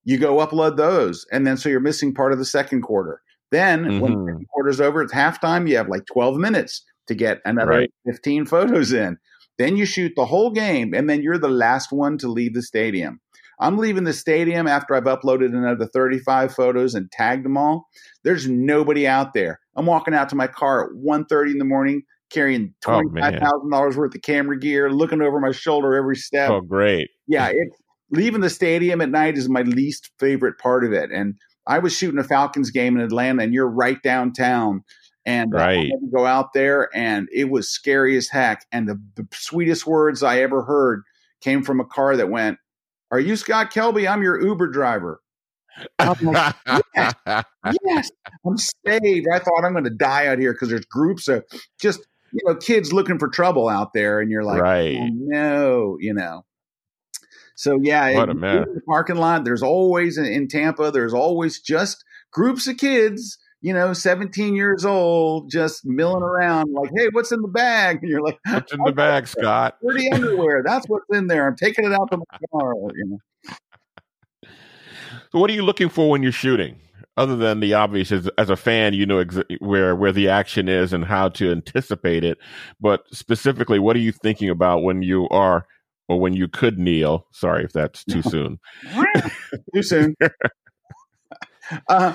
[0.04, 1.26] you go upload those.
[1.30, 3.20] And then so you're missing part of the second quarter.
[3.50, 4.00] Then mm-hmm.
[4.00, 7.92] when the quarter's over, it's halftime, you have like 12 minutes to get another right.
[8.06, 9.18] 15 photos in.
[9.58, 12.62] Then you shoot the whole game, and then you're the last one to leave the
[12.62, 13.20] stadium.
[13.60, 17.88] I'm leaving the stadium after I've uploaded another 35 photos and tagged them all.
[18.22, 19.58] There's nobody out there.
[19.74, 23.34] I'm walking out to my car at 1.30 in the morning, carrying oh, twenty five
[23.40, 26.50] thousand dollars worth of camera gear, looking over my shoulder every step.
[26.50, 27.08] Oh, great!
[27.26, 27.76] Yeah, it's
[28.10, 31.10] leaving the stadium at night is my least favorite part of it.
[31.10, 31.34] And
[31.66, 34.84] I was shooting a Falcons game in Atlanta, and you're right downtown.
[35.28, 35.92] And right.
[35.92, 38.64] I go out there, and it was scary as heck.
[38.72, 41.02] And the, the sweetest words I ever heard
[41.42, 42.56] came from a car that went,
[43.10, 44.10] "Are you Scott Kelby?
[44.10, 45.20] I'm your Uber driver."
[45.98, 46.54] I'm like,
[46.94, 47.14] yes,
[47.84, 48.10] yes,
[48.46, 49.26] I'm saved.
[49.30, 51.44] I thought I'm going to die out here because there's groups of
[51.78, 52.00] just
[52.32, 54.96] you know kids looking for trouble out there, and you're like, oh, right.
[54.98, 56.46] oh, no, you know.
[57.54, 58.64] So yeah, what a mess.
[58.74, 59.44] The parking lot.
[59.44, 60.90] There's always in Tampa.
[60.90, 66.90] There's always just groups of kids you know, 17 years old, just milling around, like,
[66.96, 67.98] hey, what's in the bag?
[68.02, 69.78] And you're like, what's in the bag, Scott?
[69.82, 70.62] Dirty underwear.
[70.64, 71.46] That's what's in there.
[71.46, 72.74] I'm taking it out to my car.
[72.94, 73.18] You know.
[75.32, 76.80] So, what are you looking for when you're shooting?
[77.16, 80.68] Other than the obvious, as, as a fan, you know ex- where where the action
[80.68, 82.38] is and how to anticipate it.
[82.80, 85.66] But specifically, what are you thinking about when you are,
[86.08, 87.26] or when you could kneel?
[87.32, 88.60] Sorry if that's too soon.
[89.74, 90.14] too soon.
[91.88, 92.14] uh,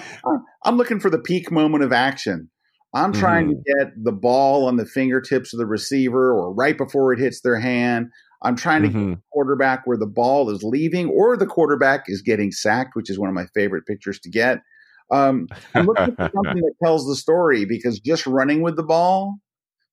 [0.64, 2.50] I'm looking for the peak moment of action.
[2.94, 3.80] I'm trying mm-hmm.
[3.80, 7.42] to get the ball on the fingertips of the receiver or right before it hits
[7.42, 8.10] their hand.
[8.44, 9.10] I'm trying to mm-hmm.
[9.10, 13.10] get the quarterback where the ball is leaving or the quarterback is getting sacked, which
[13.10, 14.60] is one of my favorite pictures to get.
[15.12, 19.38] Um, I'm looking for something that tells the story because just running with the ball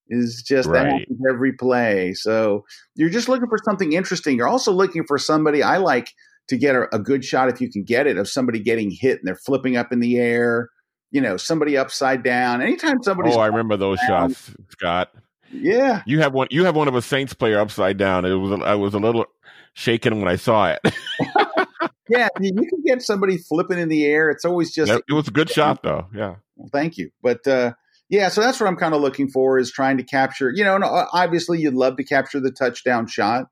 [0.09, 1.07] is just right.
[1.31, 2.13] every play.
[2.15, 2.65] So
[2.97, 4.37] you're just looking for something interesting.
[4.37, 6.13] You're also looking for somebody I like
[6.49, 9.19] to get a, a good shot if you can get it of somebody getting hit
[9.19, 10.69] and they're flipping up in the air.
[11.13, 12.63] You know, somebody upside down.
[12.63, 13.31] Anytime somebody.
[13.33, 15.13] Oh, I remember those down, shots, Scott.
[15.53, 16.47] Yeah, you have one.
[16.51, 18.25] You have one of a Saints player upside down.
[18.25, 18.61] It was.
[18.63, 19.27] I was a little
[19.73, 20.79] shaken when I saw it.
[22.09, 24.31] yeah, you can get somebody flipping in the air.
[24.31, 24.93] It's always just.
[24.93, 26.07] It was a good shot, though.
[26.15, 26.37] Yeah.
[26.55, 27.73] Well, thank you, but uh,
[28.11, 30.53] yeah, so that's what I'm kind of looking for is trying to capture.
[30.55, 33.47] You know, and uh, obviously you'd love to capture the touchdown shot.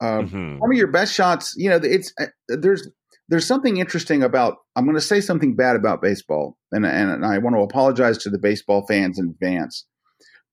[0.00, 0.58] Um, mm-hmm.
[0.60, 1.54] Some of your best shots.
[1.56, 2.88] You know, it's uh, there's
[3.28, 4.56] there's something interesting about.
[4.76, 8.30] I'm going to say something bad about baseball, and and I want to apologize to
[8.30, 9.86] the baseball fans in advance.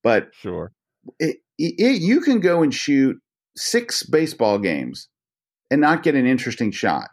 [0.03, 0.71] But sure,
[1.19, 3.17] it, it, you can go and shoot
[3.55, 5.10] six baseball games
[5.71, 7.10] and not get an interesting shot.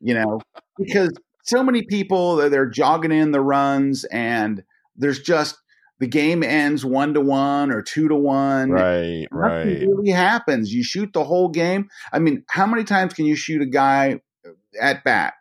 [0.00, 0.40] You know,
[0.78, 1.12] because
[1.44, 4.62] so many people they're jogging in the runs, and
[4.96, 5.56] there's just
[6.00, 8.70] the game ends one to one or two to one.
[8.70, 9.64] Right, right.
[9.64, 9.88] Nothing right.
[9.88, 10.72] Really happens.
[10.72, 11.88] You shoot the whole game.
[12.12, 14.20] I mean, how many times can you shoot a guy
[14.80, 15.34] at bat?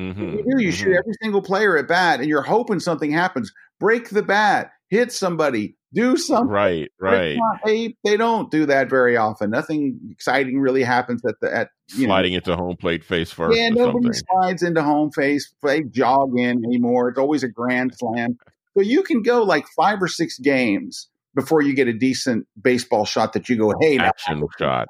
[0.00, 0.62] Mm-hmm, you do.
[0.62, 0.70] You mm-hmm.
[0.70, 3.52] shoot every single player at bat, and you're hoping something happens.
[3.78, 6.48] Break the bat, hit somebody, do something.
[6.48, 7.38] Right, right.
[7.64, 9.50] They they don't do that very often.
[9.50, 12.38] Nothing exciting really happens at the at sliding know.
[12.38, 13.56] into home plate face first.
[13.56, 14.22] Yeah, nobody something.
[14.42, 15.54] slides into home face.
[15.62, 17.08] They jog in anymore.
[17.08, 18.36] It's always a grand slam.
[18.76, 23.04] So you can go like five or six games before you get a decent baseball
[23.04, 24.88] shot that you go, hey, action shot.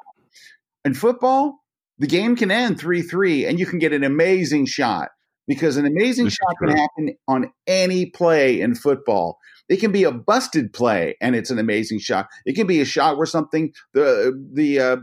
[0.84, 1.60] In football,
[1.98, 5.10] the game can end three three, and you can get an amazing shot
[5.46, 9.38] because an amazing this shot can happen on any play in football.
[9.68, 12.26] It can be a busted play, and it's an amazing shot.
[12.44, 14.96] It can be a shot where something the the uh,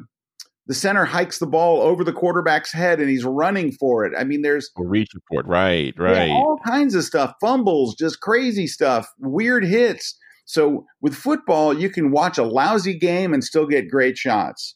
[0.67, 4.13] the center hikes the ball over the quarterback's head and he's running for it.
[4.17, 8.21] I mean, there's a reach report, right, right, yeah, all kinds of stuff, fumbles, just
[8.21, 10.17] crazy stuff, weird hits.
[10.45, 14.75] So with football, you can watch a lousy game and still get great shots.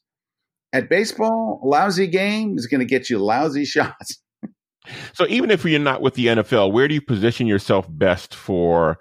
[0.74, 4.20] At baseball, a lousy game is going to get you lousy shots.
[5.14, 8.98] So even if you're not with the NFL, where do you position yourself best for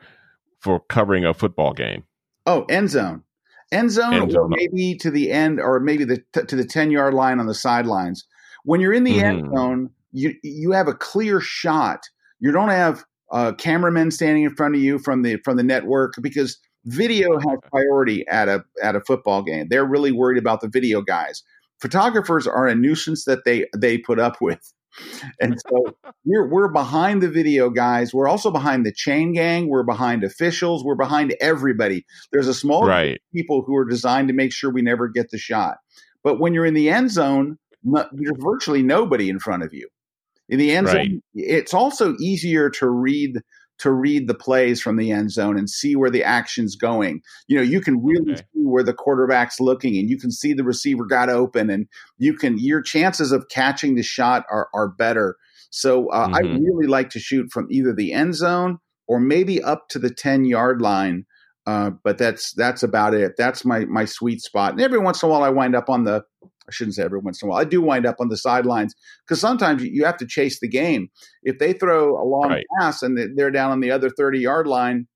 [0.60, 2.04] for covering a football game?
[2.44, 3.22] Oh, end zone,
[3.72, 4.50] end zone, End zone.
[4.56, 8.26] maybe to the end, or maybe the to the ten yard line on the sidelines.
[8.64, 9.56] When you're in the end Mhm.
[9.56, 12.00] zone, you you have a clear shot.
[12.40, 16.14] You don't have uh, cameramen standing in front of you from the from the network
[16.20, 19.66] because video has priority at a at a football game.
[19.68, 21.42] They're really worried about the video guys.
[21.80, 24.72] Photographers are a nuisance that they they put up with.
[25.40, 28.14] And so we're we're behind the video guys.
[28.14, 29.68] We're also behind the chain gang.
[29.68, 30.84] We're behind officials.
[30.84, 32.04] We're behind everybody.
[32.32, 35.30] There's a small group of people who are designed to make sure we never get
[35.30, 35.78] the shot.
[36.22, 39.88] But when you're in the end zone, there's virtually nobody in front of you.
[40.48, 41.08] In the end Right.
[41.10, 43.40] zone, it's also easier to read
[43.78, 47.20] to read the plays from the end zone and see where the action's going.
[47.46, 48.42] You know, you can really Okay.
[48.54, 51.86] see where the quarterback's looking and you can see the receiver got open and
[52.18, 55.36] you can your chances of catching the shot are are better.
[55.70, 56.58] So uh, I Mhm.
[56.58, 60.44] really like to shoot from either the end zone or maybe up to the 10
[60.44, 61.26] yard line.
[61.66, 63.32] Uh, but that's that's about it.
[63.36, 64.72] That's my my sweet spot.
[64.72, 66.22] And every once in a while I wind up on the
[66.68, 67.60] I shouldn't say every once in a while.
[67.60, 71.08] I do wind up on the sidelines because sometimes you- have to chase the game.
[71.42, 72.64] If they throw a long Right.
[72.80, 75.06] pass and they- they're down on the other 30 yard line,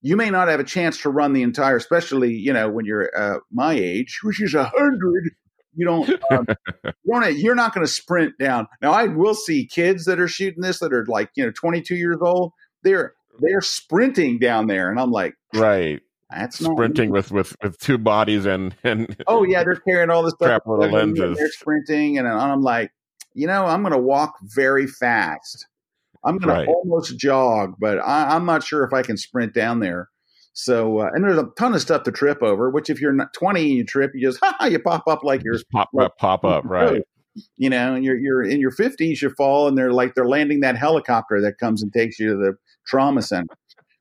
[0.00, 3.10] you may not have a chance to run the entire, especially, you know, when you're
[3.16, 5.30] uh, my age, which is a hundred.
[5.74, 6.46] You don't, um,
[6.84, 8.66] you don't, you're not going to sprint down.
[8.82, 11.94] Now, I will see kids that are shooting this that are like, you know, 22
[11.96, 12.52] years old.
[12.82, 14.90] They're, they're sprinting down there.
[14.90, 16.00] And I'm like, Right.
[16.34, 20.22] That's not Sprinting with, with, with two bodies and, and oh yeah, they're carrying all
[20.22, 20.48] this stuff.
[20.48, 21.36] Crap little lenses.
[21.38, 22.90] They're sprinting, and I'm like,
[23.34, 25.66] you know, I'm going to walk very fast.
[26.24, 26.64] I'm going Right.
[26.66, 30.08] to almost jog, but I, I'm not sure if I can sprint down there.
[30.52, 32.70] So, uh, and there's a ton of stuff to trip over.
[32.70, 35.24] Which, if you're not 20 and you trip, you just ha, ha, you pop up
[35.24, 36.64] like you're just pop up, pop up.
[36.68, 37.02] Right.
[37.56, 40.60] you know, and you're you're in your 50s, you fall, and they're like they're landing
[40.60, 42.52] that helicopter that comes and takes you to the
[42.86, 43.54] trauma center.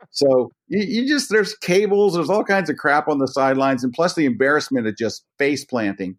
[0.10, 3.94] So you, you just there's cables, there's all kinds of crap on the sidelines, and
[3.94, 6.18] plus the embarrassment of just face planting.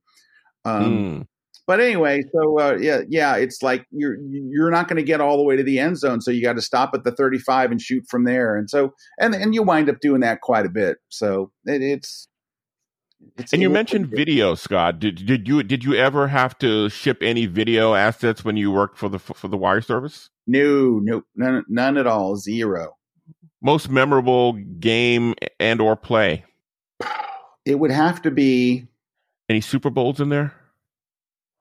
[0.64, 1.27] Um, Mm.
[1.66, 5.37] But anyway, so uh, yeah, yeah, it's like you're you're not going to get all
[5.37, 7.81] the way to the end zone, so you got to stop at the 35 and
[7.81, 10.99] shoot from there, and so and and you wind up doing that quite a bit.
[11.09, 12.29] So it, it's.
[13.38, 14.99] It's And you mentioned video, Scott.
[14.99, 18.99] Did did you did you ever have to ship any video assets when you worked
[18.99, 20.29] for the for the wire service?
[20.49, 22.35] No, no, none, none at all.
[22.35, 22.97] Zero.
[23.62, 26.44] Most memorable game and or play?
[27.64, 28.88] It would have to be
[29.48, 30.53] Any Super Bowls in there?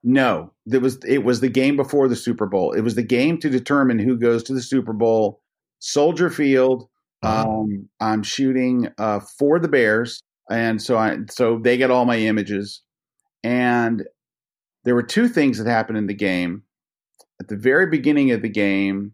[0.03, 0.51] no.
[0.65, 2.71] There was it was the game before the Super Bowl.
[2.71, 5.41] It was the game to determine who goes to the Super Bowl.
[5.79, 6.87] Soldier Field.
[7.23, 7.61] Oh.
[7.61, 12.17] Um, I'm shooting uh, for the Bears, and so I so they get all my
[12.17, 12.81] images.
[13.43, 14.03] And
[14.85, 16.63] there were two things that happened in the game.
[17.39, 19.13] At the very beginning of the game,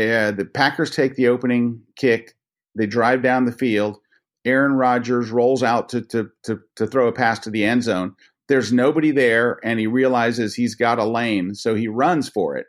[0.00, 2.34] uh, the Packers take the opening kick.
[2.76, 3.98] They drive down the field.
[4.44, 8.14] Aaron Rodgers rolls out to to to, to throw a pass to the end zone.
[8.48, 12.66] There's nobody there, and he realizes he's got a lane, so he runs for it.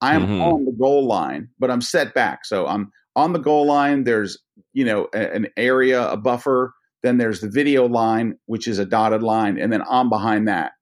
[0.00, 0.40] I am Mhm.
[0.40, 4.04] on the goal line, but I'm set back, so I'm on the goal line.
[4.04, 4.38] There's
[4.72, 6.72] you know a- an area, a buffer.
[7.02, 10.72] Then there's the video line, which is a dotted line, and then I'm behind that.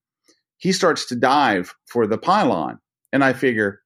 [0.59, 2.79] He starts to dive for the pylon,
[3.13, 3.81] and I figure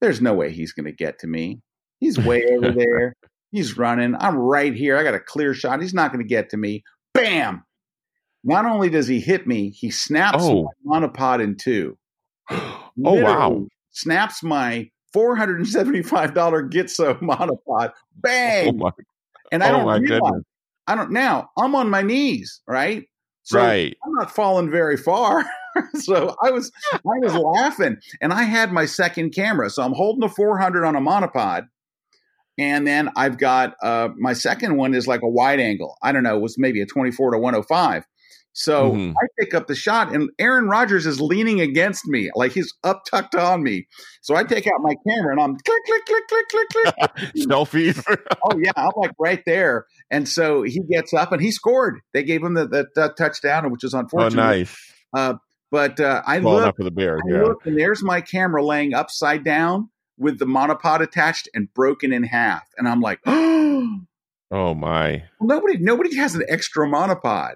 [0.00, 1.60] there's no way he's going to get to me.
[1.98, 3.14] He's way over there.
[3.52, 4.14] He's running.
[4.18, 4.96] I'm right here.
[4.96, 5.80] I got a clear shot.
[5.82, 6.82] He's not going to get to me.
[7.14, 7.64] Bam!
[8.44, 10.68] Not only does he hit me, he snaps Oh.
[10.84, 11.98] my monopod in two.
[12.50, 13.66] oh wow!
[13.90, 17.90] Snaps my four hundred and seventy-five dollar Gitzo monopod.
[17.90, 18.68] Oh, Bang!
[18.68, 18.90] Oh my,
[19.52, 20.20] and I oh don't realize.
[20.22, 20.42] goodness!
[20.86, 21.50] I don't now.
[21.58, 23.04] I'm on my knees, right?
[23.42, 23.96] So right.
[24.06, 25.44] I'm not falling very far.
[25.94, 30.22] so I was I was laughing, and I had my second camera, so I'm holding
[30.22, 31.68] a 400 on a monopod,
[32.58, 35.96] and then I've got uh, my second one is like a wide angle.
[36.02, 38.04] I don't know, it was maybe a 24 to 105.
[38.52, 39.12] So Mhm.
[39.12, 43.02] I pick up the shot, and Aaron Rodgers is leaning against me, like he's up
[43.08, 43.86] tucked on me.
[44.22, 47.34] So I take out my camera, and I'm click click click click click click.
[47.48, 48.04] Selfies.
[48.44, 49.86] oh yeah, I'm like right there.
[50.10, 52.00] And so he gets up and he scored.
[52.12, 54.42] They gave him the, the, the touchdown, which is oh, unfortunate.
[54.42, 54.92] nice.
[55.16, 55.34] Uh,
[55.70, 57.20] but uh, I Well look, for the Bears.
[57.24, 57.42] I Yeah.
[57.44, 62.24] look, and there's my camera laying upside down with the monopod attached and broken in
[62.24, 62.68] half.
[62.76, 64.00] And I'm like, oh,
[64.50, 65.24] Oh my.
[65.40, 67.54] nobody, nobody has an extra monopod.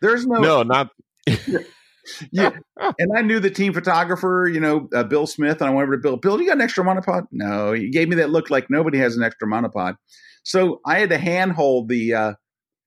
[0.00, 0.90] There's no, No, not.
[2.30, 2.50] yeah.
[2.98, 5.96] And I knew the team photographer, you know, uh, Bill Smith, and I went over
[5.96, 6.16] to Bill.
[6.16, 7.26] Bill, do you got an extra monopod?
[7.32, 9.96] No, he gave me that look like nobody has an extra monopod.
[10.44, 12.32] So I had to handhold the uh,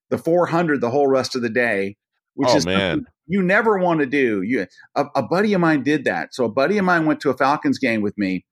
[0.10, 1.98] the 400 the whole rest of the day,
[2.36, 3.06] which Oh is man.
[3.32, 4.42] You never want to do.
[4.42, 6.34] You a, a buddy of mine did that.
[6.34, 8.46] So a buddy of mine went to a Falcons game with me,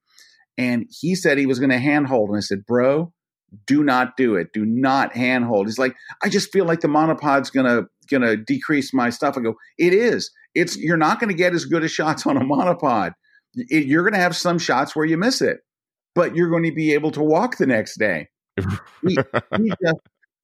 [0.57, 3.11] and he said he was going to handhold, and I said, "Bro,
[3.67, 4.47] do not do it.
[4.53, 9.09] Do not handhold." He's like, "I just feel like the monopod's gonna gonna decrease my
[9.09, 10.31] stuff." I go, "It is.
[10.55, 13.11] It's you're not going to get as good as shots on a monopod.
[13.55, 15.59] It, you're going to have some shots where you miss it,
[16.15, 18.29] but you're going to be able to walk the next day."
[19.07, 19.17] he,
[19.57, 19.99] he just,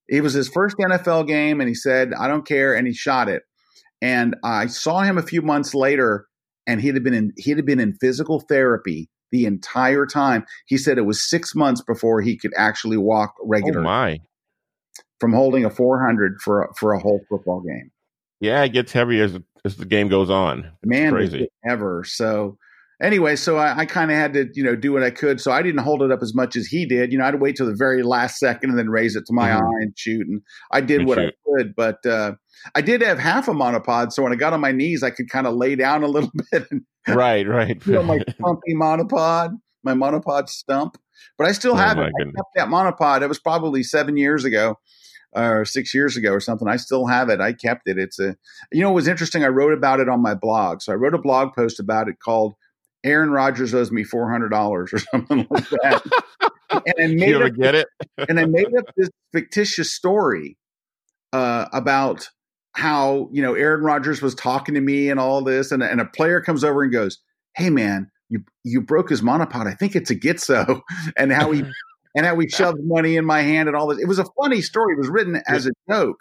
[0.08, 3.30] it was his first NFL game, and he said, "I don't care," and he shot
[3.30, 3.42] it.
[4.06, 6.28] And I saw him a few months later,
[6.64, 10.46] and he'd have been in he'd have been in physical therapy the entire time.
[10.66, 13.84] He said it was six months before he could actually walk oh, regularly.
[13.84, 14.20] Oh my!
[15.18, 17.90] From holding a 400 for a, for a whole football game.
[18.38, 20.60] Yeah, it gets heavier as as the game goes on.
[20.60, 22.04] It's Man, crazy ever.
[22.04, 22.58] So
[23.00, 25.40] anyway, so I, I kind of had to, you know, do what I could.
[25.40, 27.12] So I didn't hold it up as much as he did.
[27.12, 29.50] You know, I'd wait till the very last second and then raise it to my
[29.50, 29.60] Mhm.
[29.60, 30.26] eye and shoot.
[30.26, 31.34] And I did what shoot.
[31.34, 32.32] I could, but uh,
[32.74, 34.12] I did have half a monopod.
[34.12, 36.30] So when I got on my knees, I could kind of lay down a little
[36.52, 37.82] bit and right, right.
[37.82, 39.50] feel my stumpy monopod,
[39.84, 40.96] my monopod stump.
[41.38, 42.12] But I still Oh, have it.
[42.20, 43.22] I kept that monopod.
[43.22, 44.78] It was probably seven years ago.
[45.34, 46.66] Or six years ago, or something.
[46.66, 47.42] I still have it.
[47.42, 47.98] I kept it.
[47.98, 48.36] It's a,
[48.72, 49.44] you know, it was interesting.
[49.44, 50.80] I wrote about it on my blog.
[50.80, 52.54] So I wrote a blog post about it called
[53.04, 56.02] Aaron Rodgers owes me four hundred dollars or something like that.
[56.70, 57.88] and I made you ever up, get it?
[58.28, 60.56] and I made up this fictitious story
[61.32, 62.28] uh, about
[62.74, 66.04] how you know Aaron Rodgers was talking to me and all this, and, and a
[66.06, 67.18] player comes over and goes,
[67.54, 69.66] "Hey man, you you broke his monopod.
[69.66, 70.80] I think it's a Gitzo,"
[71.16, 71.62] and how he
[72.14, 73.98] and how he shoved money in my hand and all this.
[74.00, 74.94] It was a funny story.
[74.94, 76.18] It was written as a joke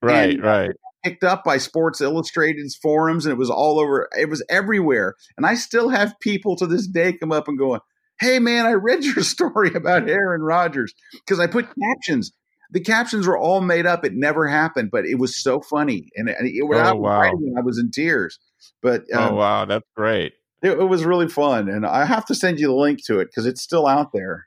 [0.00, 0.70] Right, And- right.
[1.04, 4.08] Picked up by Sports Illustrated's forums, and it was all over.
[4.18, 7.80] It was everywhere, and I still have people to this day come up and go,
[8.20, 12.32] "Hey, man, I read your story about Aaron Rodgers because I put captions.
[12.70, 14.04] The captions were all made up.
[14.04, 17.02] It never happened, but it was so funny, and it, it, when I Oh, was
[17.02, 17.20] wow.
[17.20, 18.38] writing, I was in tears.
[18.82, 20.32] But um, oh wow, that's great.
[20.62, 23.26] it, it was really fun, and I have to send you the link to it
[23.26, 24.46] because it's still out there.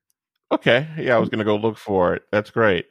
[0.52, 2.24] Okay, yeah, I was going to go look for it.
[2.32, 2.86] That's great.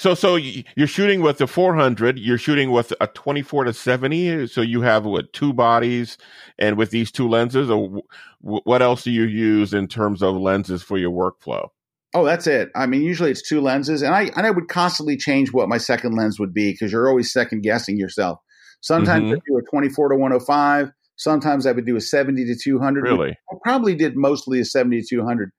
[0.00, 2.18] So, so you're shooting with the 400.
[2.18, 4.46] You're shooting with a 24 to 70.
[4.46, 6.16] So you have what two bodies,
[6.58, 8.00] and with these two lenses, or
[8.40, 11.68] what else do you use in terms of lenses for your workflow?
[12.14, 12.70] Oh, that's it.
[12.74, 15.76] I mean, usually it's two lenses, and I and I would constantly change what my
[15.76, 18.38] second lens would be because you're always second guessing yourself.
[18.80, 19.36] Sometimes Mhm.
[19.36, 20.90] I do a 24 to 105.
[21.16, 23.02] Sometimes I would do a 70 to 200.
[23.02, 23.32] Really?
[23.32, 25.50] I probably did mostly a 70 to 200.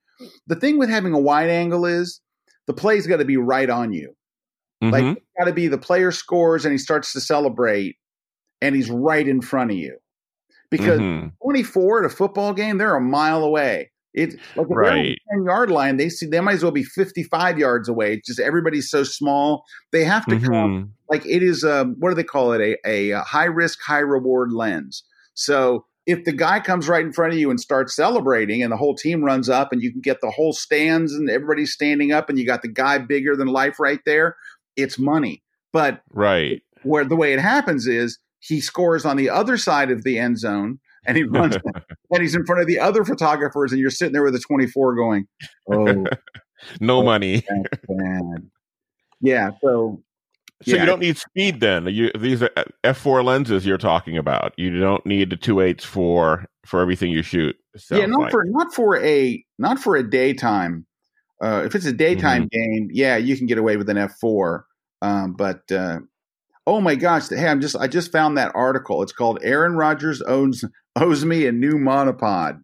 [0.48, 2.22] The thing with having a wide angle is
[2.66, 4.16] the play's got to be right on you.
[4.89, 5.17] Like Mhm.
[5.17, 7.98] it's got to be the player scores and he starts to celebrate,
[8.62, 9.98] and he's right in front of you.
[10.70, 11.34] Because Mhm.
[11.41, 13.91] 24 at a football game, they're a mile away.
[14.13, 15.17] It like if they're on the Right.
[15.32, 18.13] 10 yard line, they see they might as well be 55 yards away.
[18.15, 19.63] It's just everybody's so small.
[19.91, 20.89] They have to come Mhm.
[21.10, 22.78] like it is um what do they call it?
[22.86, 25.04] A, a high risk, high reward lens.
[25.34, 28.78] So if the guy comes right in front of you and starts celebrating and the
[28.78, 32.28] whole team runs up and you can get the whole stands and everybody's standing up
[32.30, 34.36] and you got the guy bigger than life right there,
[34.76, 35.42] it's money.
[35.74, 36.62] But Right.
[36.84, 40.38] where the way it happens is he scores on the other side of the end
[40.40, 41.56] zone and he runs
[42.12, 44.96] and he's in front of the other photographers and you're sitting there with a 24
[44.96, 45.28] going
[45.72, 46.06] oh
[46.82, 47.04] no Oh.
[47.04, 47.44] money.
[49.22, 50.02] yeah so
[50.64, 50.82] So yeah.
[50.82, 51.86] you don't need speed then.
[51.88, 54.54] You, these are uh, f4 lenses you're talking about.
[54.58, 57.56] You don't need the two eights for for everything you shoot.
[57.90, 58.32] yeah not like.
[58.32, 60.86] for not for a not for a daytime
[61.42, 62.60] uh if it's a daytime Mm-hmm.
[62.78, 64.62] game yeah you can get away with an f4
[65.02, 66.00] um but uh
[66.68, 69.02] oh my gosh hey i'm just i just found that article.
[69.04, 70.64] It's called aaron rodgers owns
[70.96, 72.60] owes me a new monopod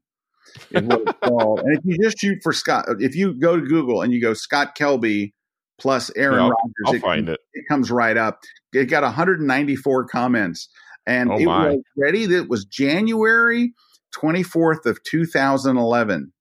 [0.72, 1.60] is what it's called.
[1.60, 4.34] And if you just shoot for scott if you go to google and you go
[4.34, 5.34] scott kelby
[5.80, 7.40] plus aaron Yeah, rodgers I'll it, find it.
[7.54, 8.40] it comes right up.
[8.74, 10.70] It got 194 comments
[11.06, 13.74] and Oh, it was ready that was january
[14.16, 16.32] 24th of 2011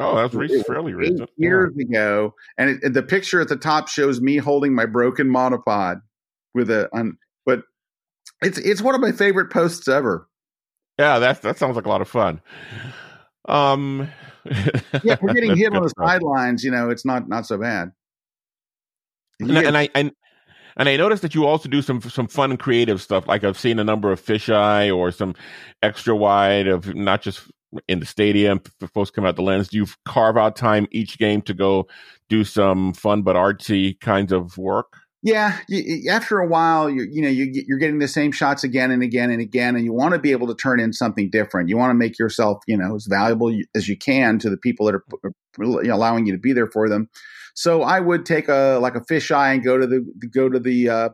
[0.00, 1.28] Oh, that's re- fairly recent.
[1.36, 1.48] Yeah.
[1.48, 6.00] years ago, and it, the picture at the top shows me holding my broken monopod
[6.54, 6.88] with a.
[7.44, 7.62] But
[8.42, 10.28] it's it's one of my favorite posts ever.
[10.98, 12.40] Yeah, that that sounds like a lot of fun.
[13.48, 14.08] Um,
[15.02, 16.06] Yeah, for getting hit on the stuff.
[16.08, 17.92] sidelines, you know, it's not not so bad.
[19.40, 20.12] And, and I and
[20.76, 23.26] and I noticed that you also do some some fun creative stuff.
[23.26, 25.34] Like I've seen a number of fisheye or some
[25.82, 27.42] extra wide of not just
[27.88, 28.60] in the stadium.
[28.80, 31.86] If folks come out the lens, do you carve out time each game to go
[32.28, 34.96] do some fun but artsy kinds of work?
[35.22, 38.92] Yeah, you, after a while, you you know you, you're getting the same shots again
[38.92, 41.68] and again and again, and you want to be able to turn in something different.
[41.68, 44.86] You want to make yourself you know as valuable as you can to the people
[44.86, 45.04] that are
[45.58, 47.08] you know, allowing you to be there for them.
[47.54, 50.88] So I would take a like a fisheye and go to the go to the
[50.88, 51.08] uh,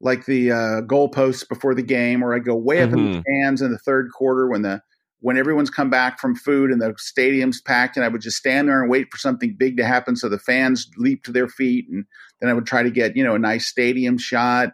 [0.00, 2.98] like the uh, goalposts before the game, or I go way up mm-hmm.
[2.98, 3.20] in the mm-hmm.
[3.20, 4.80] stands in the third quarter when the
[5.22, 8.68] when everyone's come back from food and the stadium's packed, and I would just stand
[8.68, 11.88] there and wait for something big to happen so the fans leap to their feet,
[11.88, 12.04] and
[12.40, 14.70] then I would try to get you know a nice stadium shot.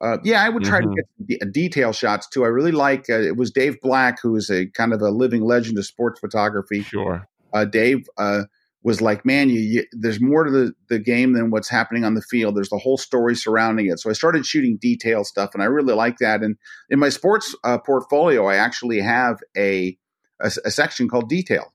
[0.00, 0.94] Uh, yeah, I would try mm-hmm.
[0.94, 2.44] to get de- detail shots too.
[2.44, 5.44] I really like uh, it was Dave Black, who is a kind of a living
[5.44, 6.82] legend of sports photography.
[6.82, 8.42] Sure, uh, Dave uh,
[8.84, 12.14] was like, man, you, you, there's more to the, the game than what's happening on
[12.14, 12.56] the field.
[12.56, 14.00] There's the whole story surrounding it.
[14.00, 16.42] So I started shooting detail stuff, and I really like that.
[16.42, 16.56] And
[16.90, 19.96] in my sports uh, portfolio, I actually have a,
[20.40, 21.72] a, a section called detail,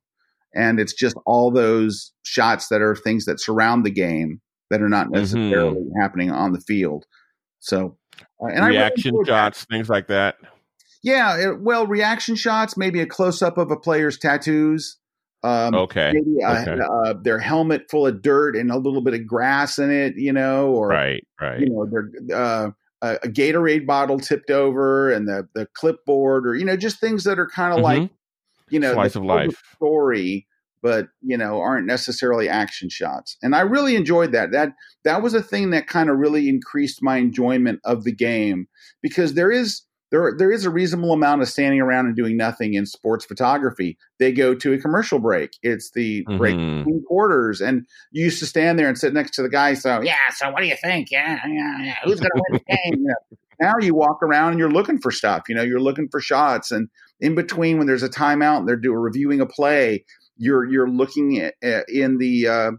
[0.53, 4.89] and it's just all those shots that are things that surround the game that are
[4.89, 5.15] not mm-hmm.
[5.15, 6.01] necessarily mm-hmm.
[6.01, 7.05] happening on the field.
[7.59, 7.97] So,
[8.41, 9.73] uh, and reaction really shots, that.
[9.73, 10.35] things like that.
[11.03, 14.97] Yeah, it, well, reaction shots, maybe a close up of a player's tattoos.
[15.47, 16.11] Um, okay.
[16.13, 16.81] Maybe a, okay.
[16.81, 20.33] Uh, their helmet full of dirt and a little bit of grass in it, you
[20.33, 21.61] know, or right, right.
[21.61, 22.71] You know, their uh,
[23.01, 27.23] a, a, Gatorade bottle tipped over and the the clipboard, or you know, just things
[27.23, 28.01] that are kind of mm-hmm.
[28.01, 28.11] like,
[28.69, 30.45] you know, slice of life story,
[30.81, 33.37] but you know, aren't necessarily action shots.
[33.41, 34.51] And I really enjoyed that.
[34.51, 34.73] That
[35.05, 38.67] that was a thing that kind of really increased my enjoyment of the game
[39.01, 42.73] because there is there there is a reasonable amount of standing around and doing nothing
[42.75, 43.97] in sports photography.
[44.19, 45.51] They go to a commercial break.
[45.61, 46.37] It's the mm-hmm.
[46.37, 49.73] break between quarters, and you used to stand there and sit next to the guy.
[49.73, 51.11] So yeah, so what do you think?
[51.11, 51.95] Yeah, yeah, yeah.
[52.05, 53.01] Who's going to win the game?
[53.01, 55.43] You know, now you walk around and you're looking for stuff.
[55.49, 56.89] You know, you're looking for shots, and
[57.19, 60.05] in between when there's a timeout and they're doing reviewing a play,
[60.37, 62.71] you're you're looking at, uh, in the uh,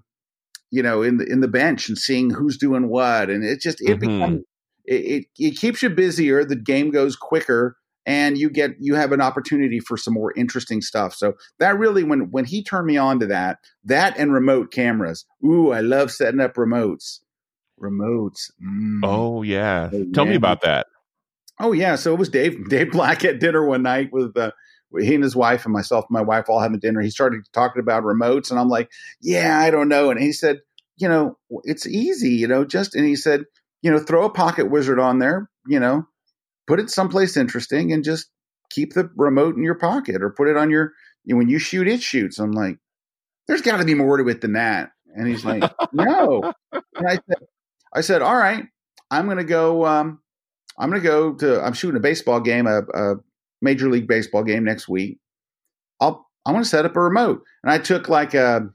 [0.70, 3.82] you know in the in the bench and seeing who's doing what, and it just
[3.82, 4.18] it mm-hmm.
[4.18, 4.44] becomes
[4.88, 6.44] it, it, keeps you busier.
[6.44, 7.76] The game goes quicker,
[8.06, 11.14] and you get you have an opportunity for some more interesting stuff.
[11.14, 15.26] So that really when when he turned me on to that, that and remote cameras.
[15.44, 17.18] Ooh, I love setting up remotes.
[17.80, 18.50] Remotes.
[18.62, 19.00] Mm.
[19.04, 20.86] Oh yeah, oh, tell me about that.
[21.60, 24.52] Oh yeah, so it was Dave Dave Black at dinner one night with uh,
[24.98, 27.00] he and his wife and myself and my wife all having dinner.
[27.00, 30.10] He started talking about remotes, and I'm like, yeah, I don't know.
[30.10, 30.60] And he said,
[30.96, 33.44] you know, it's easy, you know, just and he said,
[33.82, 36.06] you know, throw a pocket wizard on there, you know,
[36.66, 38.30] put it someplace interesting and just
[38.70, 40.92] keep the remote in your pocket or put it on your,
[41.24, 42.38] you know, when you shoot, it shoots.
[42.38, 42.78] I'm like,
[43.46, 44.90] there's got to be more to it than that.
[45.14, 46.52] And he's like, no.
[46.72, 47.46] And I said,
[47.94, 48.64] I said, all right,
[49.10, 50.20] I'm going to go, um,
[50.78, 53.14] I'm going to go to, I'm shooting a baseball game, a, a
[53.62, 55.18] major league baseball game next week.
[56.00, 57.42] I'll, I want to set up a remote.
[57.62, 58.68] And I took like a,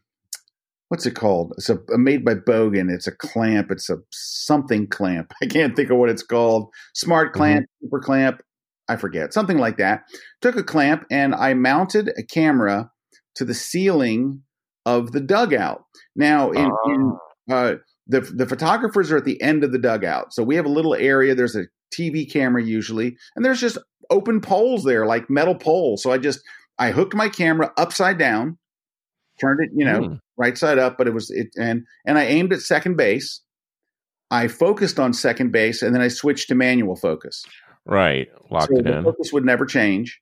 [0.94, 1.56] what's it called?
[1.58, 2.94] It's a, made by Bogen.
[2.94, 3.72] It's a clamp.
[3.72, 5.34] It's a something clamp.
[5.42, 6.72] I can't think of what it's called.
[6.94, 7.38] Smart mm-hmm.
[7.38, 7.86] clamp, mm-hmm.
[7.88, 8.44] super clamp.
[8.88, 10.04] I forget something like that.
[10.44, 12.92] Took a clamp and I mounted a camera
[13.38, 14.44] to the ceiling
[14.86, 15.84] of the dugout.
[16.16, 17.18] Now, in, in
[17.50, 17.54] ah.
[17.54, 17.76] uh,
[18.06, 20.94] the the photographers are at the end of the dugout, so we have a little
[20.94, 21.34] area.
[21.34, 23.80] There's a TV camera usually, and there's just
[24.12, 26.04] open poles there, like metal poles.
[26.04, 26.42] So I just
[26.78, 28.60] I hooked my camera upside down,
[29.40, 32.26] turned it, you know, mm right side up, but it was it and and I
[32.26, 33.42] aimed at second base.
[34.32, 37.46] I focused on second base and then I switched to manual focus.
[37.86, 38.30] Right.
[38.50, 39.04] Locked so it in.
[39.04, 40.20] Focus would never change.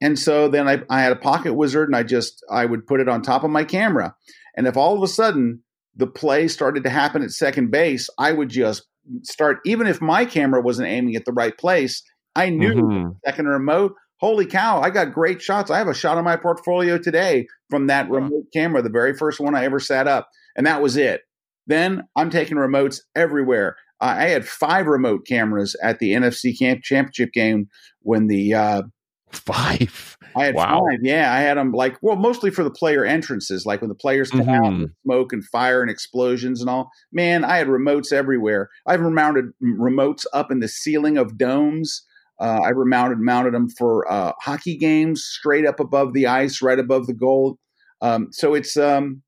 [0.00, 3.00] And so then I, I had a pocket wizard and I just I would put
[3.00, 4.14] it on top of my camera.
[4.56, 5.62] And if all of a sudden
[5.96, 8.86] the play started to happen at second base, I would just
[9.22, 12.02] start even if my camera wasn't aiming at the right place,
[12.34, 13.10] I knew mm-hmm.
[13.24, 15.70] second remote holy cow, I got great shots.
[15.70, 19.40] I have a shot on my portfolio today from that remote camera, the very first
[19.40, 20.28] one I ever set up.
[20.56, 21.22] And that was it.
[21.66, 23.76] Then I'm taking remotes everywhere.
[24.00, 27.68] Uh, I had five remote cameras at the NFC Camp Championship game
[28.00, 28.82] when the uh,
[29.30, 30.16] five.
[30.36, 30.80] I had wow.
[30.80, 30.98] five.
[31.02, 34.30] Yeah, I had them like well, mostly for the player entrances, like when the players
[34.30, 34.50] come mm-hmm.
[34.50, 36.90] out, and smoke and fire and explosions and all.
[37.12, 38.68] Man, I had remotes everywhere.
[38.86, 42.04] I've mounted remotes up in the ceiling of domes.
[42.40, 46.78] Uh, I remounted mounted them for uh, hockey games, straight up above the ice, right
[46.78, 47.58] above the goal.
[48.00, 49.22] Um, so it's um,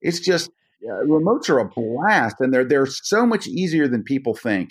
[0.00, 0.50] it's just
[0.84, 4.70] uh, remotes are a blast, and they're they're so much easier than people think.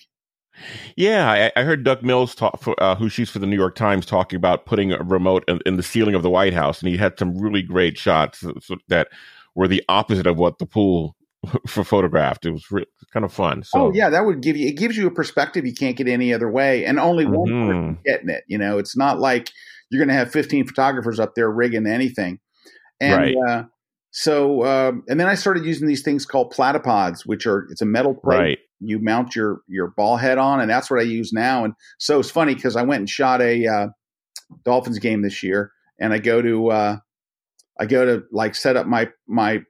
[0.95, 3.75] Yeah, I, I heard Doug Mills talk, for, uh, who shoots for the New York
[3.75, 6.89] Times, talking about putting a remote in, in, the ceiling of the White House, and
[6.89, 8.43] he had some really great shots
[8.87, 9.09] that
[9.53, 11.15] were the opposite of what the pool
[11.67, 12.45] for photographed.
[12.45, 13.63] It was re- kind of fun.
[13.63, 13.79] So.
[13.79, 16.33] Oh yeah, that would give you it gives you a perspective you can't get any
[16.33, 17.67] other way, and only one mm-hmm.
[17.67, 18.43] person getting it.
[18.47, 19.49] You know, it's not like
[19.89, 22.39] you're going to have 15 photographers up there rigging anything.
[22.99, 23.35] And right.
[23.47, 23.63] uh,
[24.11, 27.85] so, um, and then I started using these things called platypods, which are it's a
[27.85, 28.37] metal plate.
[28.37, 28.59] Right.
[28.79, 31.63] You mount your your ball head on, and that's what I use now.
[31.63, 33.87] And so it's funny because I went and shot a uh,
[34.63, 36.97] Dolphins game this year, and I go to uh,
[37.79, 39.61] I go to like set up my my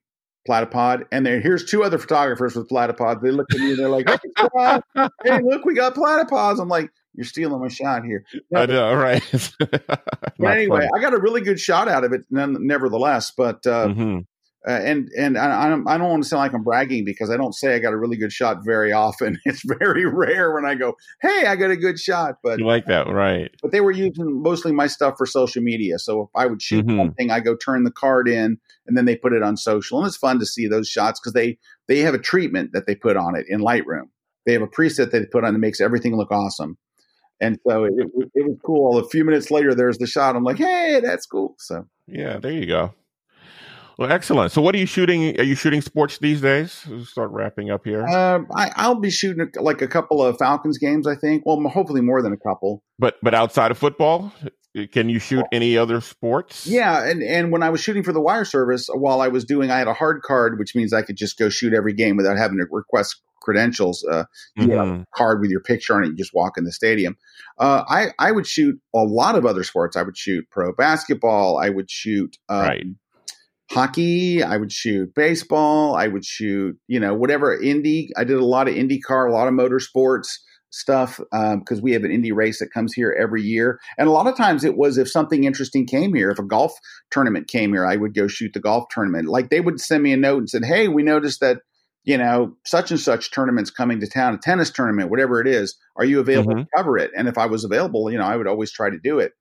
[0.48, 3.22] platypod, and there here's two other photographers with platypods.
[3.22, 6.90] They look at me and they're like, "Hey, hey look, we got platypods." I'm like,
[7.14, 9.24] "You're stealing my shot here." No, I know, right?
[9.60, 10.90] but anyway, fun.
[10.96, 13.32] I got a really good shot out of it, nevertheless.
[13.36, 14.20] But uh, mm-hmm.
[14.68, 17.54] Uh, and and I, I don't want to sound like I'm bragging because I don't
[17.54, 19.40] say I got a really good shot very often.
[19.46, 22.86] It's very rare when I go, "Hey, I got a good shot." But you like
[22.88, 23.50] that, right?
[23.62, 26.00] But they were using mostly my stuff for social media.
[26.00, 26.98] So if I would shoot mm-hmm.
[26.98, 30.08] something, I go turn the card in, and then they put it on social, and
[30.08, 31.58] it's fun to see those shots because they
[31.88, 34.10] they have a treatment that they put on it in Lightroom.
[34.46, 36.78] They have a preset that they put on that makes everything look awesome.
[37.40, 38.98] And so it, it, it was cool.
[38.98, 40.36] A few minutes later, there's the shot.
[40.36, 42.94] I'm like, "Hey, that's cool." So yeah, there you go.
[43.98, 44.52] Well, excellent.
[44.52, 45.40] So, what are you shooting?
[45.40, 46.86] Are you shooting sports these days?
[46.88, 48.06] We'll start wrapping up here.
[48.06, 51.08] Um, I, will be shooting like a couple of Falcons games.
[51.08, 51.46] I think.
[51.46, 52.84] Well, hopefully more than a couple.
[53.00, 54.32] But but outside of football,
[54.92, 56.68] can you shoot any other sports?
[56.68, 59.72] Yeah, and and when I was shooting for the wire service, while I was doing,
[59.72, 62.38] I had a hard card, which means I could just go shoot every game without
[62.38, 64.06] having to request credentials.
[64.08, 64.26] Uh,
[64.58, 64.78] you mm-hmm.
[64.78, 66.08] have a card with your picture on it.
[66.10, 67.18] You just walk in the stadium.
[67.58, 69.98] Uh, I I would shoot a lot of other sports.
[69.98, 71.58] I would shoot pro basketball.
[71.58, 72.38] I would shoot.
[72.48, 72.86] Um, right
[73.70, 74.44] hockey.
[74.44, 75.96] I would shoot baseball.
[75.96, 78.10] I would shoot, you know, whatever Indy.
[78.18, 80.28] I did a lot of IndyCar, a lot of motorsports
[80.70, 83.80] stuff because um, we have an Indy race that comes here every year.
[83.98, 86.74] And a lot of times it was if something interesting came here, if a golf
[87.12, 89.28] tournament came here, I would go shoot the golf tournament.
[89.28, 91.60] Like they would send me a note and said, "Hey, we noticed that."
[92.04, 95.78] You know, such and such tournaments coming to town, a tennis tournament, whatever it is.
[95.98, 96.62] Are you available mm-hmm.
[96.62, 97.12] to cover it?
[97.18, 99.34] And if I was available, you know, I would always try to do it.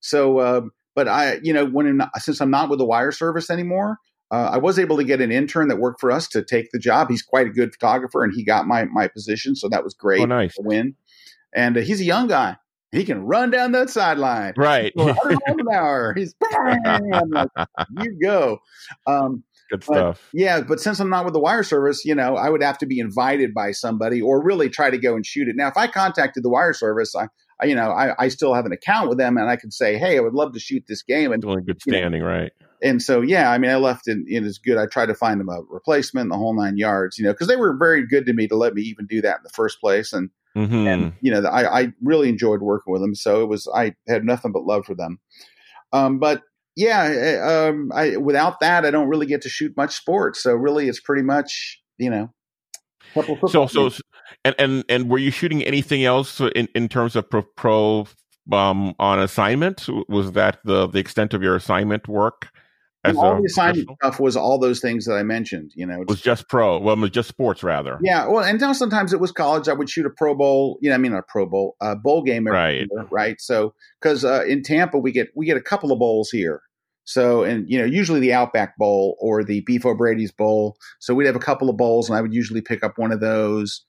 [0.00, 3.50] So, um, but I, you know, when in, since I'm not with the wire service
[3.50, 3.98] anymore,
[4.32, 6.78] uh, I was able to get an intern that worked for us to take the
[6.80, 7.08] job.
[7.08, 10.22] He's quite a good photographer, and he got my my position, so that was great.
[10.22, 10.96] Oh, nice win.
[11.54, 12.56] And uh, he's a young guy.
[12.90, 14.54] He can run down that sideline.
[14.56, 14.92] Right.
[14.96, 16.14] miles an hour.
[16.16, 17.48] He's like,
[18.00, 18.58] you go.
[19.06, 20.28] Um, Good stuff.
[20.32, 22.78] But, yeah, but since I'm not with the wire service, you know, I would have
[22.78, 25.54] to be invited by somebody or really try to go and shoot it.
[25.54, 27.28] Now, if I contacted the wire service, I,
[27.64, 30.16] you know, I, I still have an account with them and I can say, hey,
[30.16, 31.32] I would love to shoot this game.
[31.32, 32.52] And doing good standing, know, right?
[32.80, 34.78] And so, yeah, I mean, I left it, it is good.
[34.78, 37.56] I tried to find them a replacement, the whole nine yards, you know, because they
[37.56, 40.12] were very good to me to let me even do that in the first place.
[40.12, 40.86] And, mm-hmm.
[40.86, 43.16] and you know, I, I really enjoyed working with them.
[43.16, 45.18] So it was, I had nothing but love for them.
[45.92, 46.42] Um, but
[46.76, 50.40] yeah, eh, um, I, without that, I don't really get to shoot much sports.
[50.40, 52.30] So really, it's pretty much, you know,
[53.48, 53.90] so so
[54.44, 58.06] and and and were you shooting anything else in in terms of pro, pro
[58.52, 59.86] um on assignment?
[60.08, 62.48] Was that the the extent of your assignment work?
[63.16, 65.72] all the assignment stuff was all those things that I mentioned.
[65.74, 66.78] You know, it was just pro.
[66.78, 67.98] Well, it was just sports rather.
[68.02, 68.26] Yeah.
[68.26, 69.68] Well, and now sometimes it was college.
[69.68, 70.78] I would shoot a Pro Bowl.
[70.80, 72.86] You know, I mean a Pro Bowl, a bowl game right.
[72.90, 73.40] Year, right.
[73.40, 76.62] So because uh, in Tampa we get we get a couple of bowls here.
[77.04, 80.76] So, and you know, usually the Outback Bowl or the Beef O'Brady's Bowl.
[80.98, 83.20] So we'd have a couple of bowls, and I would usually pick up one of
[83.20, 83.84] those.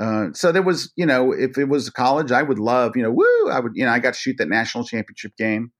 [0.00, 3.10] Uh, so there was, you know, if it was college, I would love, you know,
[3.10, 5.72] woo, I would, you know, I got to shoot that national championship game.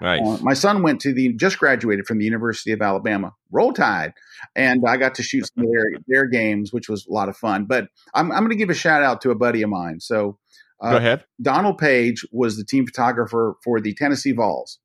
[0.00, 0.20] Nice.
[0.24, 4.12] Uh, my son went to the just graduated from the University of Alabama, Roll Tide,
[4.56, 7.36] and I got to shoot some of their their games, which was a lot of
[7.36, 7.66] fun.
[7.66, 10.00] But I'm I'm going to give a shout out to a buddy of mine.
[10.00, 10.38] So
[10.80, 11.24] uh, go ahead.
[11.40, 14.78] Donald Page was the team photographer for the Tennessee Vols.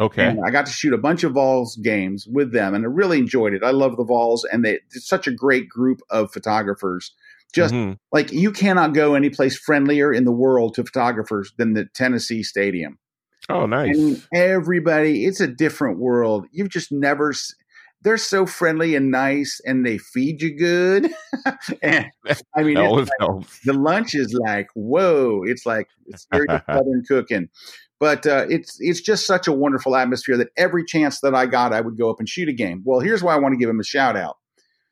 [0.00, 0.26] Okay.
[0.26, 3.18] And I got to shoot a bunch of Vols games with them and I really
[3.18, 3.62] enjoyed it.
[3.62, 7.14] I love the Vols and they it's such a great group of photographers.
[7.54, 7.94] Just mm-hmm.
[8.12, 12.42] like you cannot go any place friendlier in the world to photographers than the Tennessee
[12.42, 12.98] Stadium.
[13.48, 13.96] Oh, nice.
[13.96, 16.46] And everybody, it's a different world.
[16.52, 17.32] You've just never
[18.02, 21.12] they're so friendly and nice and they feed you good.
[21.82, 22.06] and
[22.56, 23.08] I mean, like,
[23.64, 27.48] the lunch is like, whoa, it's like it's very southern cooking.
[27.98, 31.74] But uh, it's it's just such a wonderful atmosphere that every chance that I got,
[31.74, 32.82] I would go up and shoot a game.
[32.84, 34.38] Well, here's why I want to give him a shout out.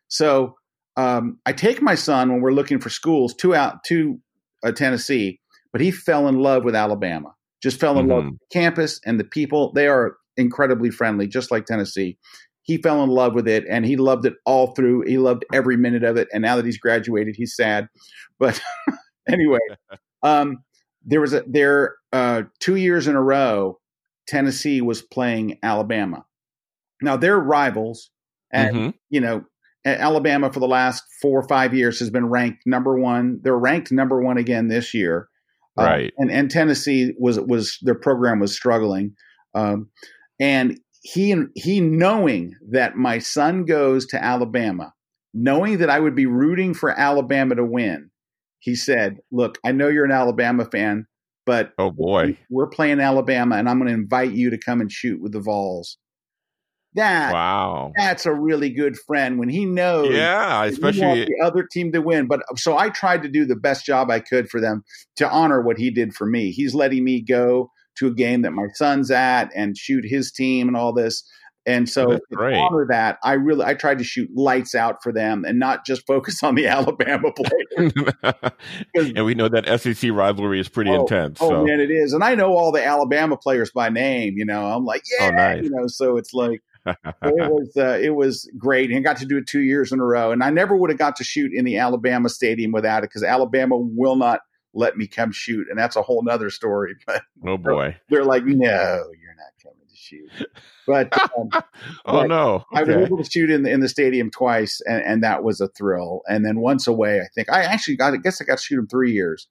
[0.08, 0.57] So
[0.98, 4.18] um, I take my son when we're looking for schools to out to
[4.64, 5.40] uh, Tennessee,
[5.72, 7.34] but he fell in love with Alabama.
[7.62, 8.10] Just fell in mm-hmm.
[8.10, 9.72] love with the campus and the people.
[9.72, 12.18] They are incredibly friendly, just like Tennessee.
[12.62, 15.04] He fell in love with it, and he loved it all through.
[15.06, 16.26] He loved every minute of it.
[16.32, 17.88] And now that he's graduated, he's sad.
[18.40, 18.60] But
[19.28, 19.60] anyway,
[20.24, 20.58] um,
[21.04, 23.78] there was a there uh, two years in a row,
[24.26, 26.24] Tennessee was playing Alabama.
[27.00, 28.10] Now they're rivals,
[28.52, 28.90] and mm-hmm.
[29.10, 29.44] you know
[29.96, 33.40] Alabama for the last four or five years has been ranked number one.
[33.42, 35.28] They're ranked number one again this year,
[35.78, 36.12] uh, right?
[36.18, 39.14] Uh, and and Tennessee was was their program was struggling,
[39.54, 39.88] um,
[40.40, 44.92] and he he knowing that my son goes to Alabama,
[45.32, 48.10] knowing that I would be rooting for Alabama to win,
[48.58, 51.06] he said, "Look, I know you're an Alabama fan,
[51.46, 54.90] but oh boy, we're playing Alabama, and I'm going to invite you to come and
[54.90, 55.98] shoot with the Vols."
[56.98, 60.12] That wow, that's a really good friend when he knows.
[60.12, 62.26] Yeah, especially the other team to win.
[62.26, 64.82] But uh, so I tried to do the best job I could for them
[65.16, 66.50] to honor what he did for me.
[66.50, 70.68] He's letting me go to a game that my son's at and shoot his team
[70.68, 71.24] and all this.
[71.66, 75.44] And so to honor that, I really I tried to shoot lights out for them
[75.46, 77.92] and not just focus on the Alabama players.
[79.16, 81.38] and we know that SEC rivalry is pretty oh, intense.
[81.42, 81.64] Oh so.
[81.64, 82.14] man, it is.
[82.14, 84.34] And I know all the Alabama players by name.
[84.38, 85.64] You know, I'm like, oh, yeah, oh, nice.
[85.64, 85.86] you know.
[85.88, 89.62] So it's like it was uh, it was great, and got to do it two
[89.62, 90.32] years in a row.
[90.32, 93.22] And I never would have got to shoot in the Alabama stadium without it because
[93.22, 94.40] Alabama will not
[94.74, 96.94] let me come shoot, and that's a whole nother story.
[97.06, 100.30] But oh boy, they're like, no, you're not coming to shoot.
[100.86, 101.62] But um, oh
[102.04, 102.64] but no, okay.
[102.74, 105.60] I was able to shoot in the in the stadium twice, and, and that was
[105.60, 106.22] a thrill.
[106.26, 108.14] And then once away, I think I actually got.
[108.14, 109.48] I guess I got to shoot him three years.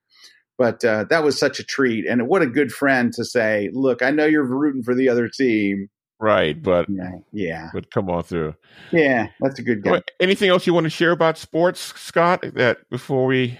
[0.57, 4.01] But uh, that was such a treat, and what a good friend to say, "Look,
[4.01, 5.89] I know you're rooting for the other team,
[6.19, 8.55] Right, but yeah, yeah, but come on through.
[8.91, 10.01] Yeah, that's a good guy.
[10.19, 12.43] Anything else you want to share about sports, Scott?
[12.55, 13.59] That before we,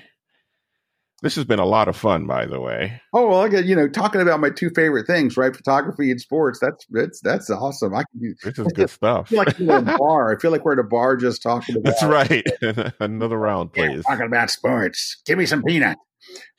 [1.22, 2.99] this has been a lot of fun, by the way.
[3.14, 5.55] Oh well, I got you know talking about my two favorite things, right?
[5.55, 6.60] Photography and sports.
[6.60, 7.93] That's that's that's awesome.
[7.93, 8.36] I can.
[8.43, 9.28] This is good stuff.
[9.28, 10.36] I feel like we're at a bar.
[10.36, 11.86] I feel like we're at a bar just talking about.
[11.86, 12.93] That's right.
[12.99, 13.97] Another round, please.
[13.97, 15.22] Yeah, talking about sports.
[15.28, 15.99] Give me some peanut.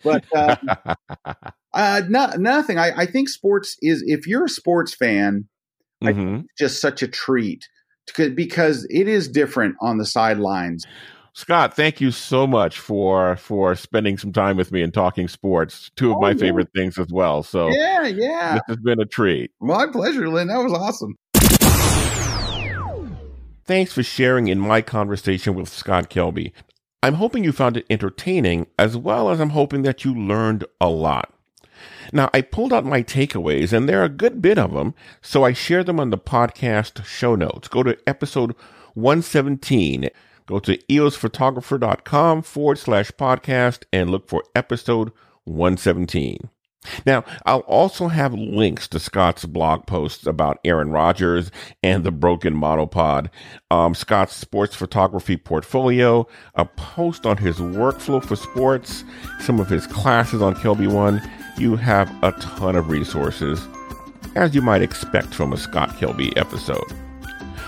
[0.04, 0.56] But uh,
[1.74, 2.78] uh, no, nothing.
[2.78, 5.48] I, I think sports is if you're a sports fan
[6.02, 6.40] Mm-hmm.
[6.56, 7.68] just such a treat
[8.16, 10.86] because it is different on the sidelines.
[11.34, 15.90] Scott, thank you so much for for spending some time with me and talking sports.
[15.94, 16.36] Two of oh, my yeah.
[16.36, 17.42] favorite things as well.
[17.44, 19.52] So yeah, yeah, this has been a treat.
[19.60, 20.48] My pleasure, Lynn.
[20.48, 21.16] That was awesome.
[23.64, 26.52] Thanks for sharing in my conversation with Scott Kelby.
[27.02, 30.88] I'm hoping you found it entertaining as well as I'm hoping that you learned a
[30.88, 31.32] lot.
[32.12, 35.44] Now, I pulled out my takeaways, and there are a good bit of them, so
[35.44, 37.68] I share them on the podcast show notes.
[37.68, 38.54] Go to episode
[38.94, 40.08] 117.
[40.46, 45.12] Go to eosphotographer.com forward slash podcast and look for episode
[45.44, 46.48] 117.
[47.04, 51.50] Now, I'll also have links to Scott's blog posts about Aaron Rodgers
[51.82, 53.28] and the broken monopod,
[53.70, 59.04] um, Scott's sports photography portfolio, a post on his workflow for sports,
[59.40, 61.20] some of his classes on Kelby One,
[61.58, 63.66] you have a ton of resources,
[64.34, 66.92] as you might expect from a Scott Kelby episode.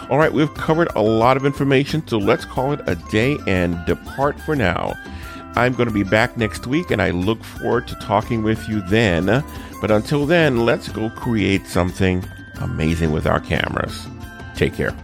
[0.08, 3.78] All right, we've covered a lot of information, so let's call it a day and
[3.86, 4.94] depart for now.
[5.56, 8.80] I'm going to be back next week, and I look forward to talking with you
[8.82, 9.44] then.
[9.80, 12.24] But until then, let's go create something
[12.60, 14.06] amazing with our cameras.
[14.54, 14.94] Take care.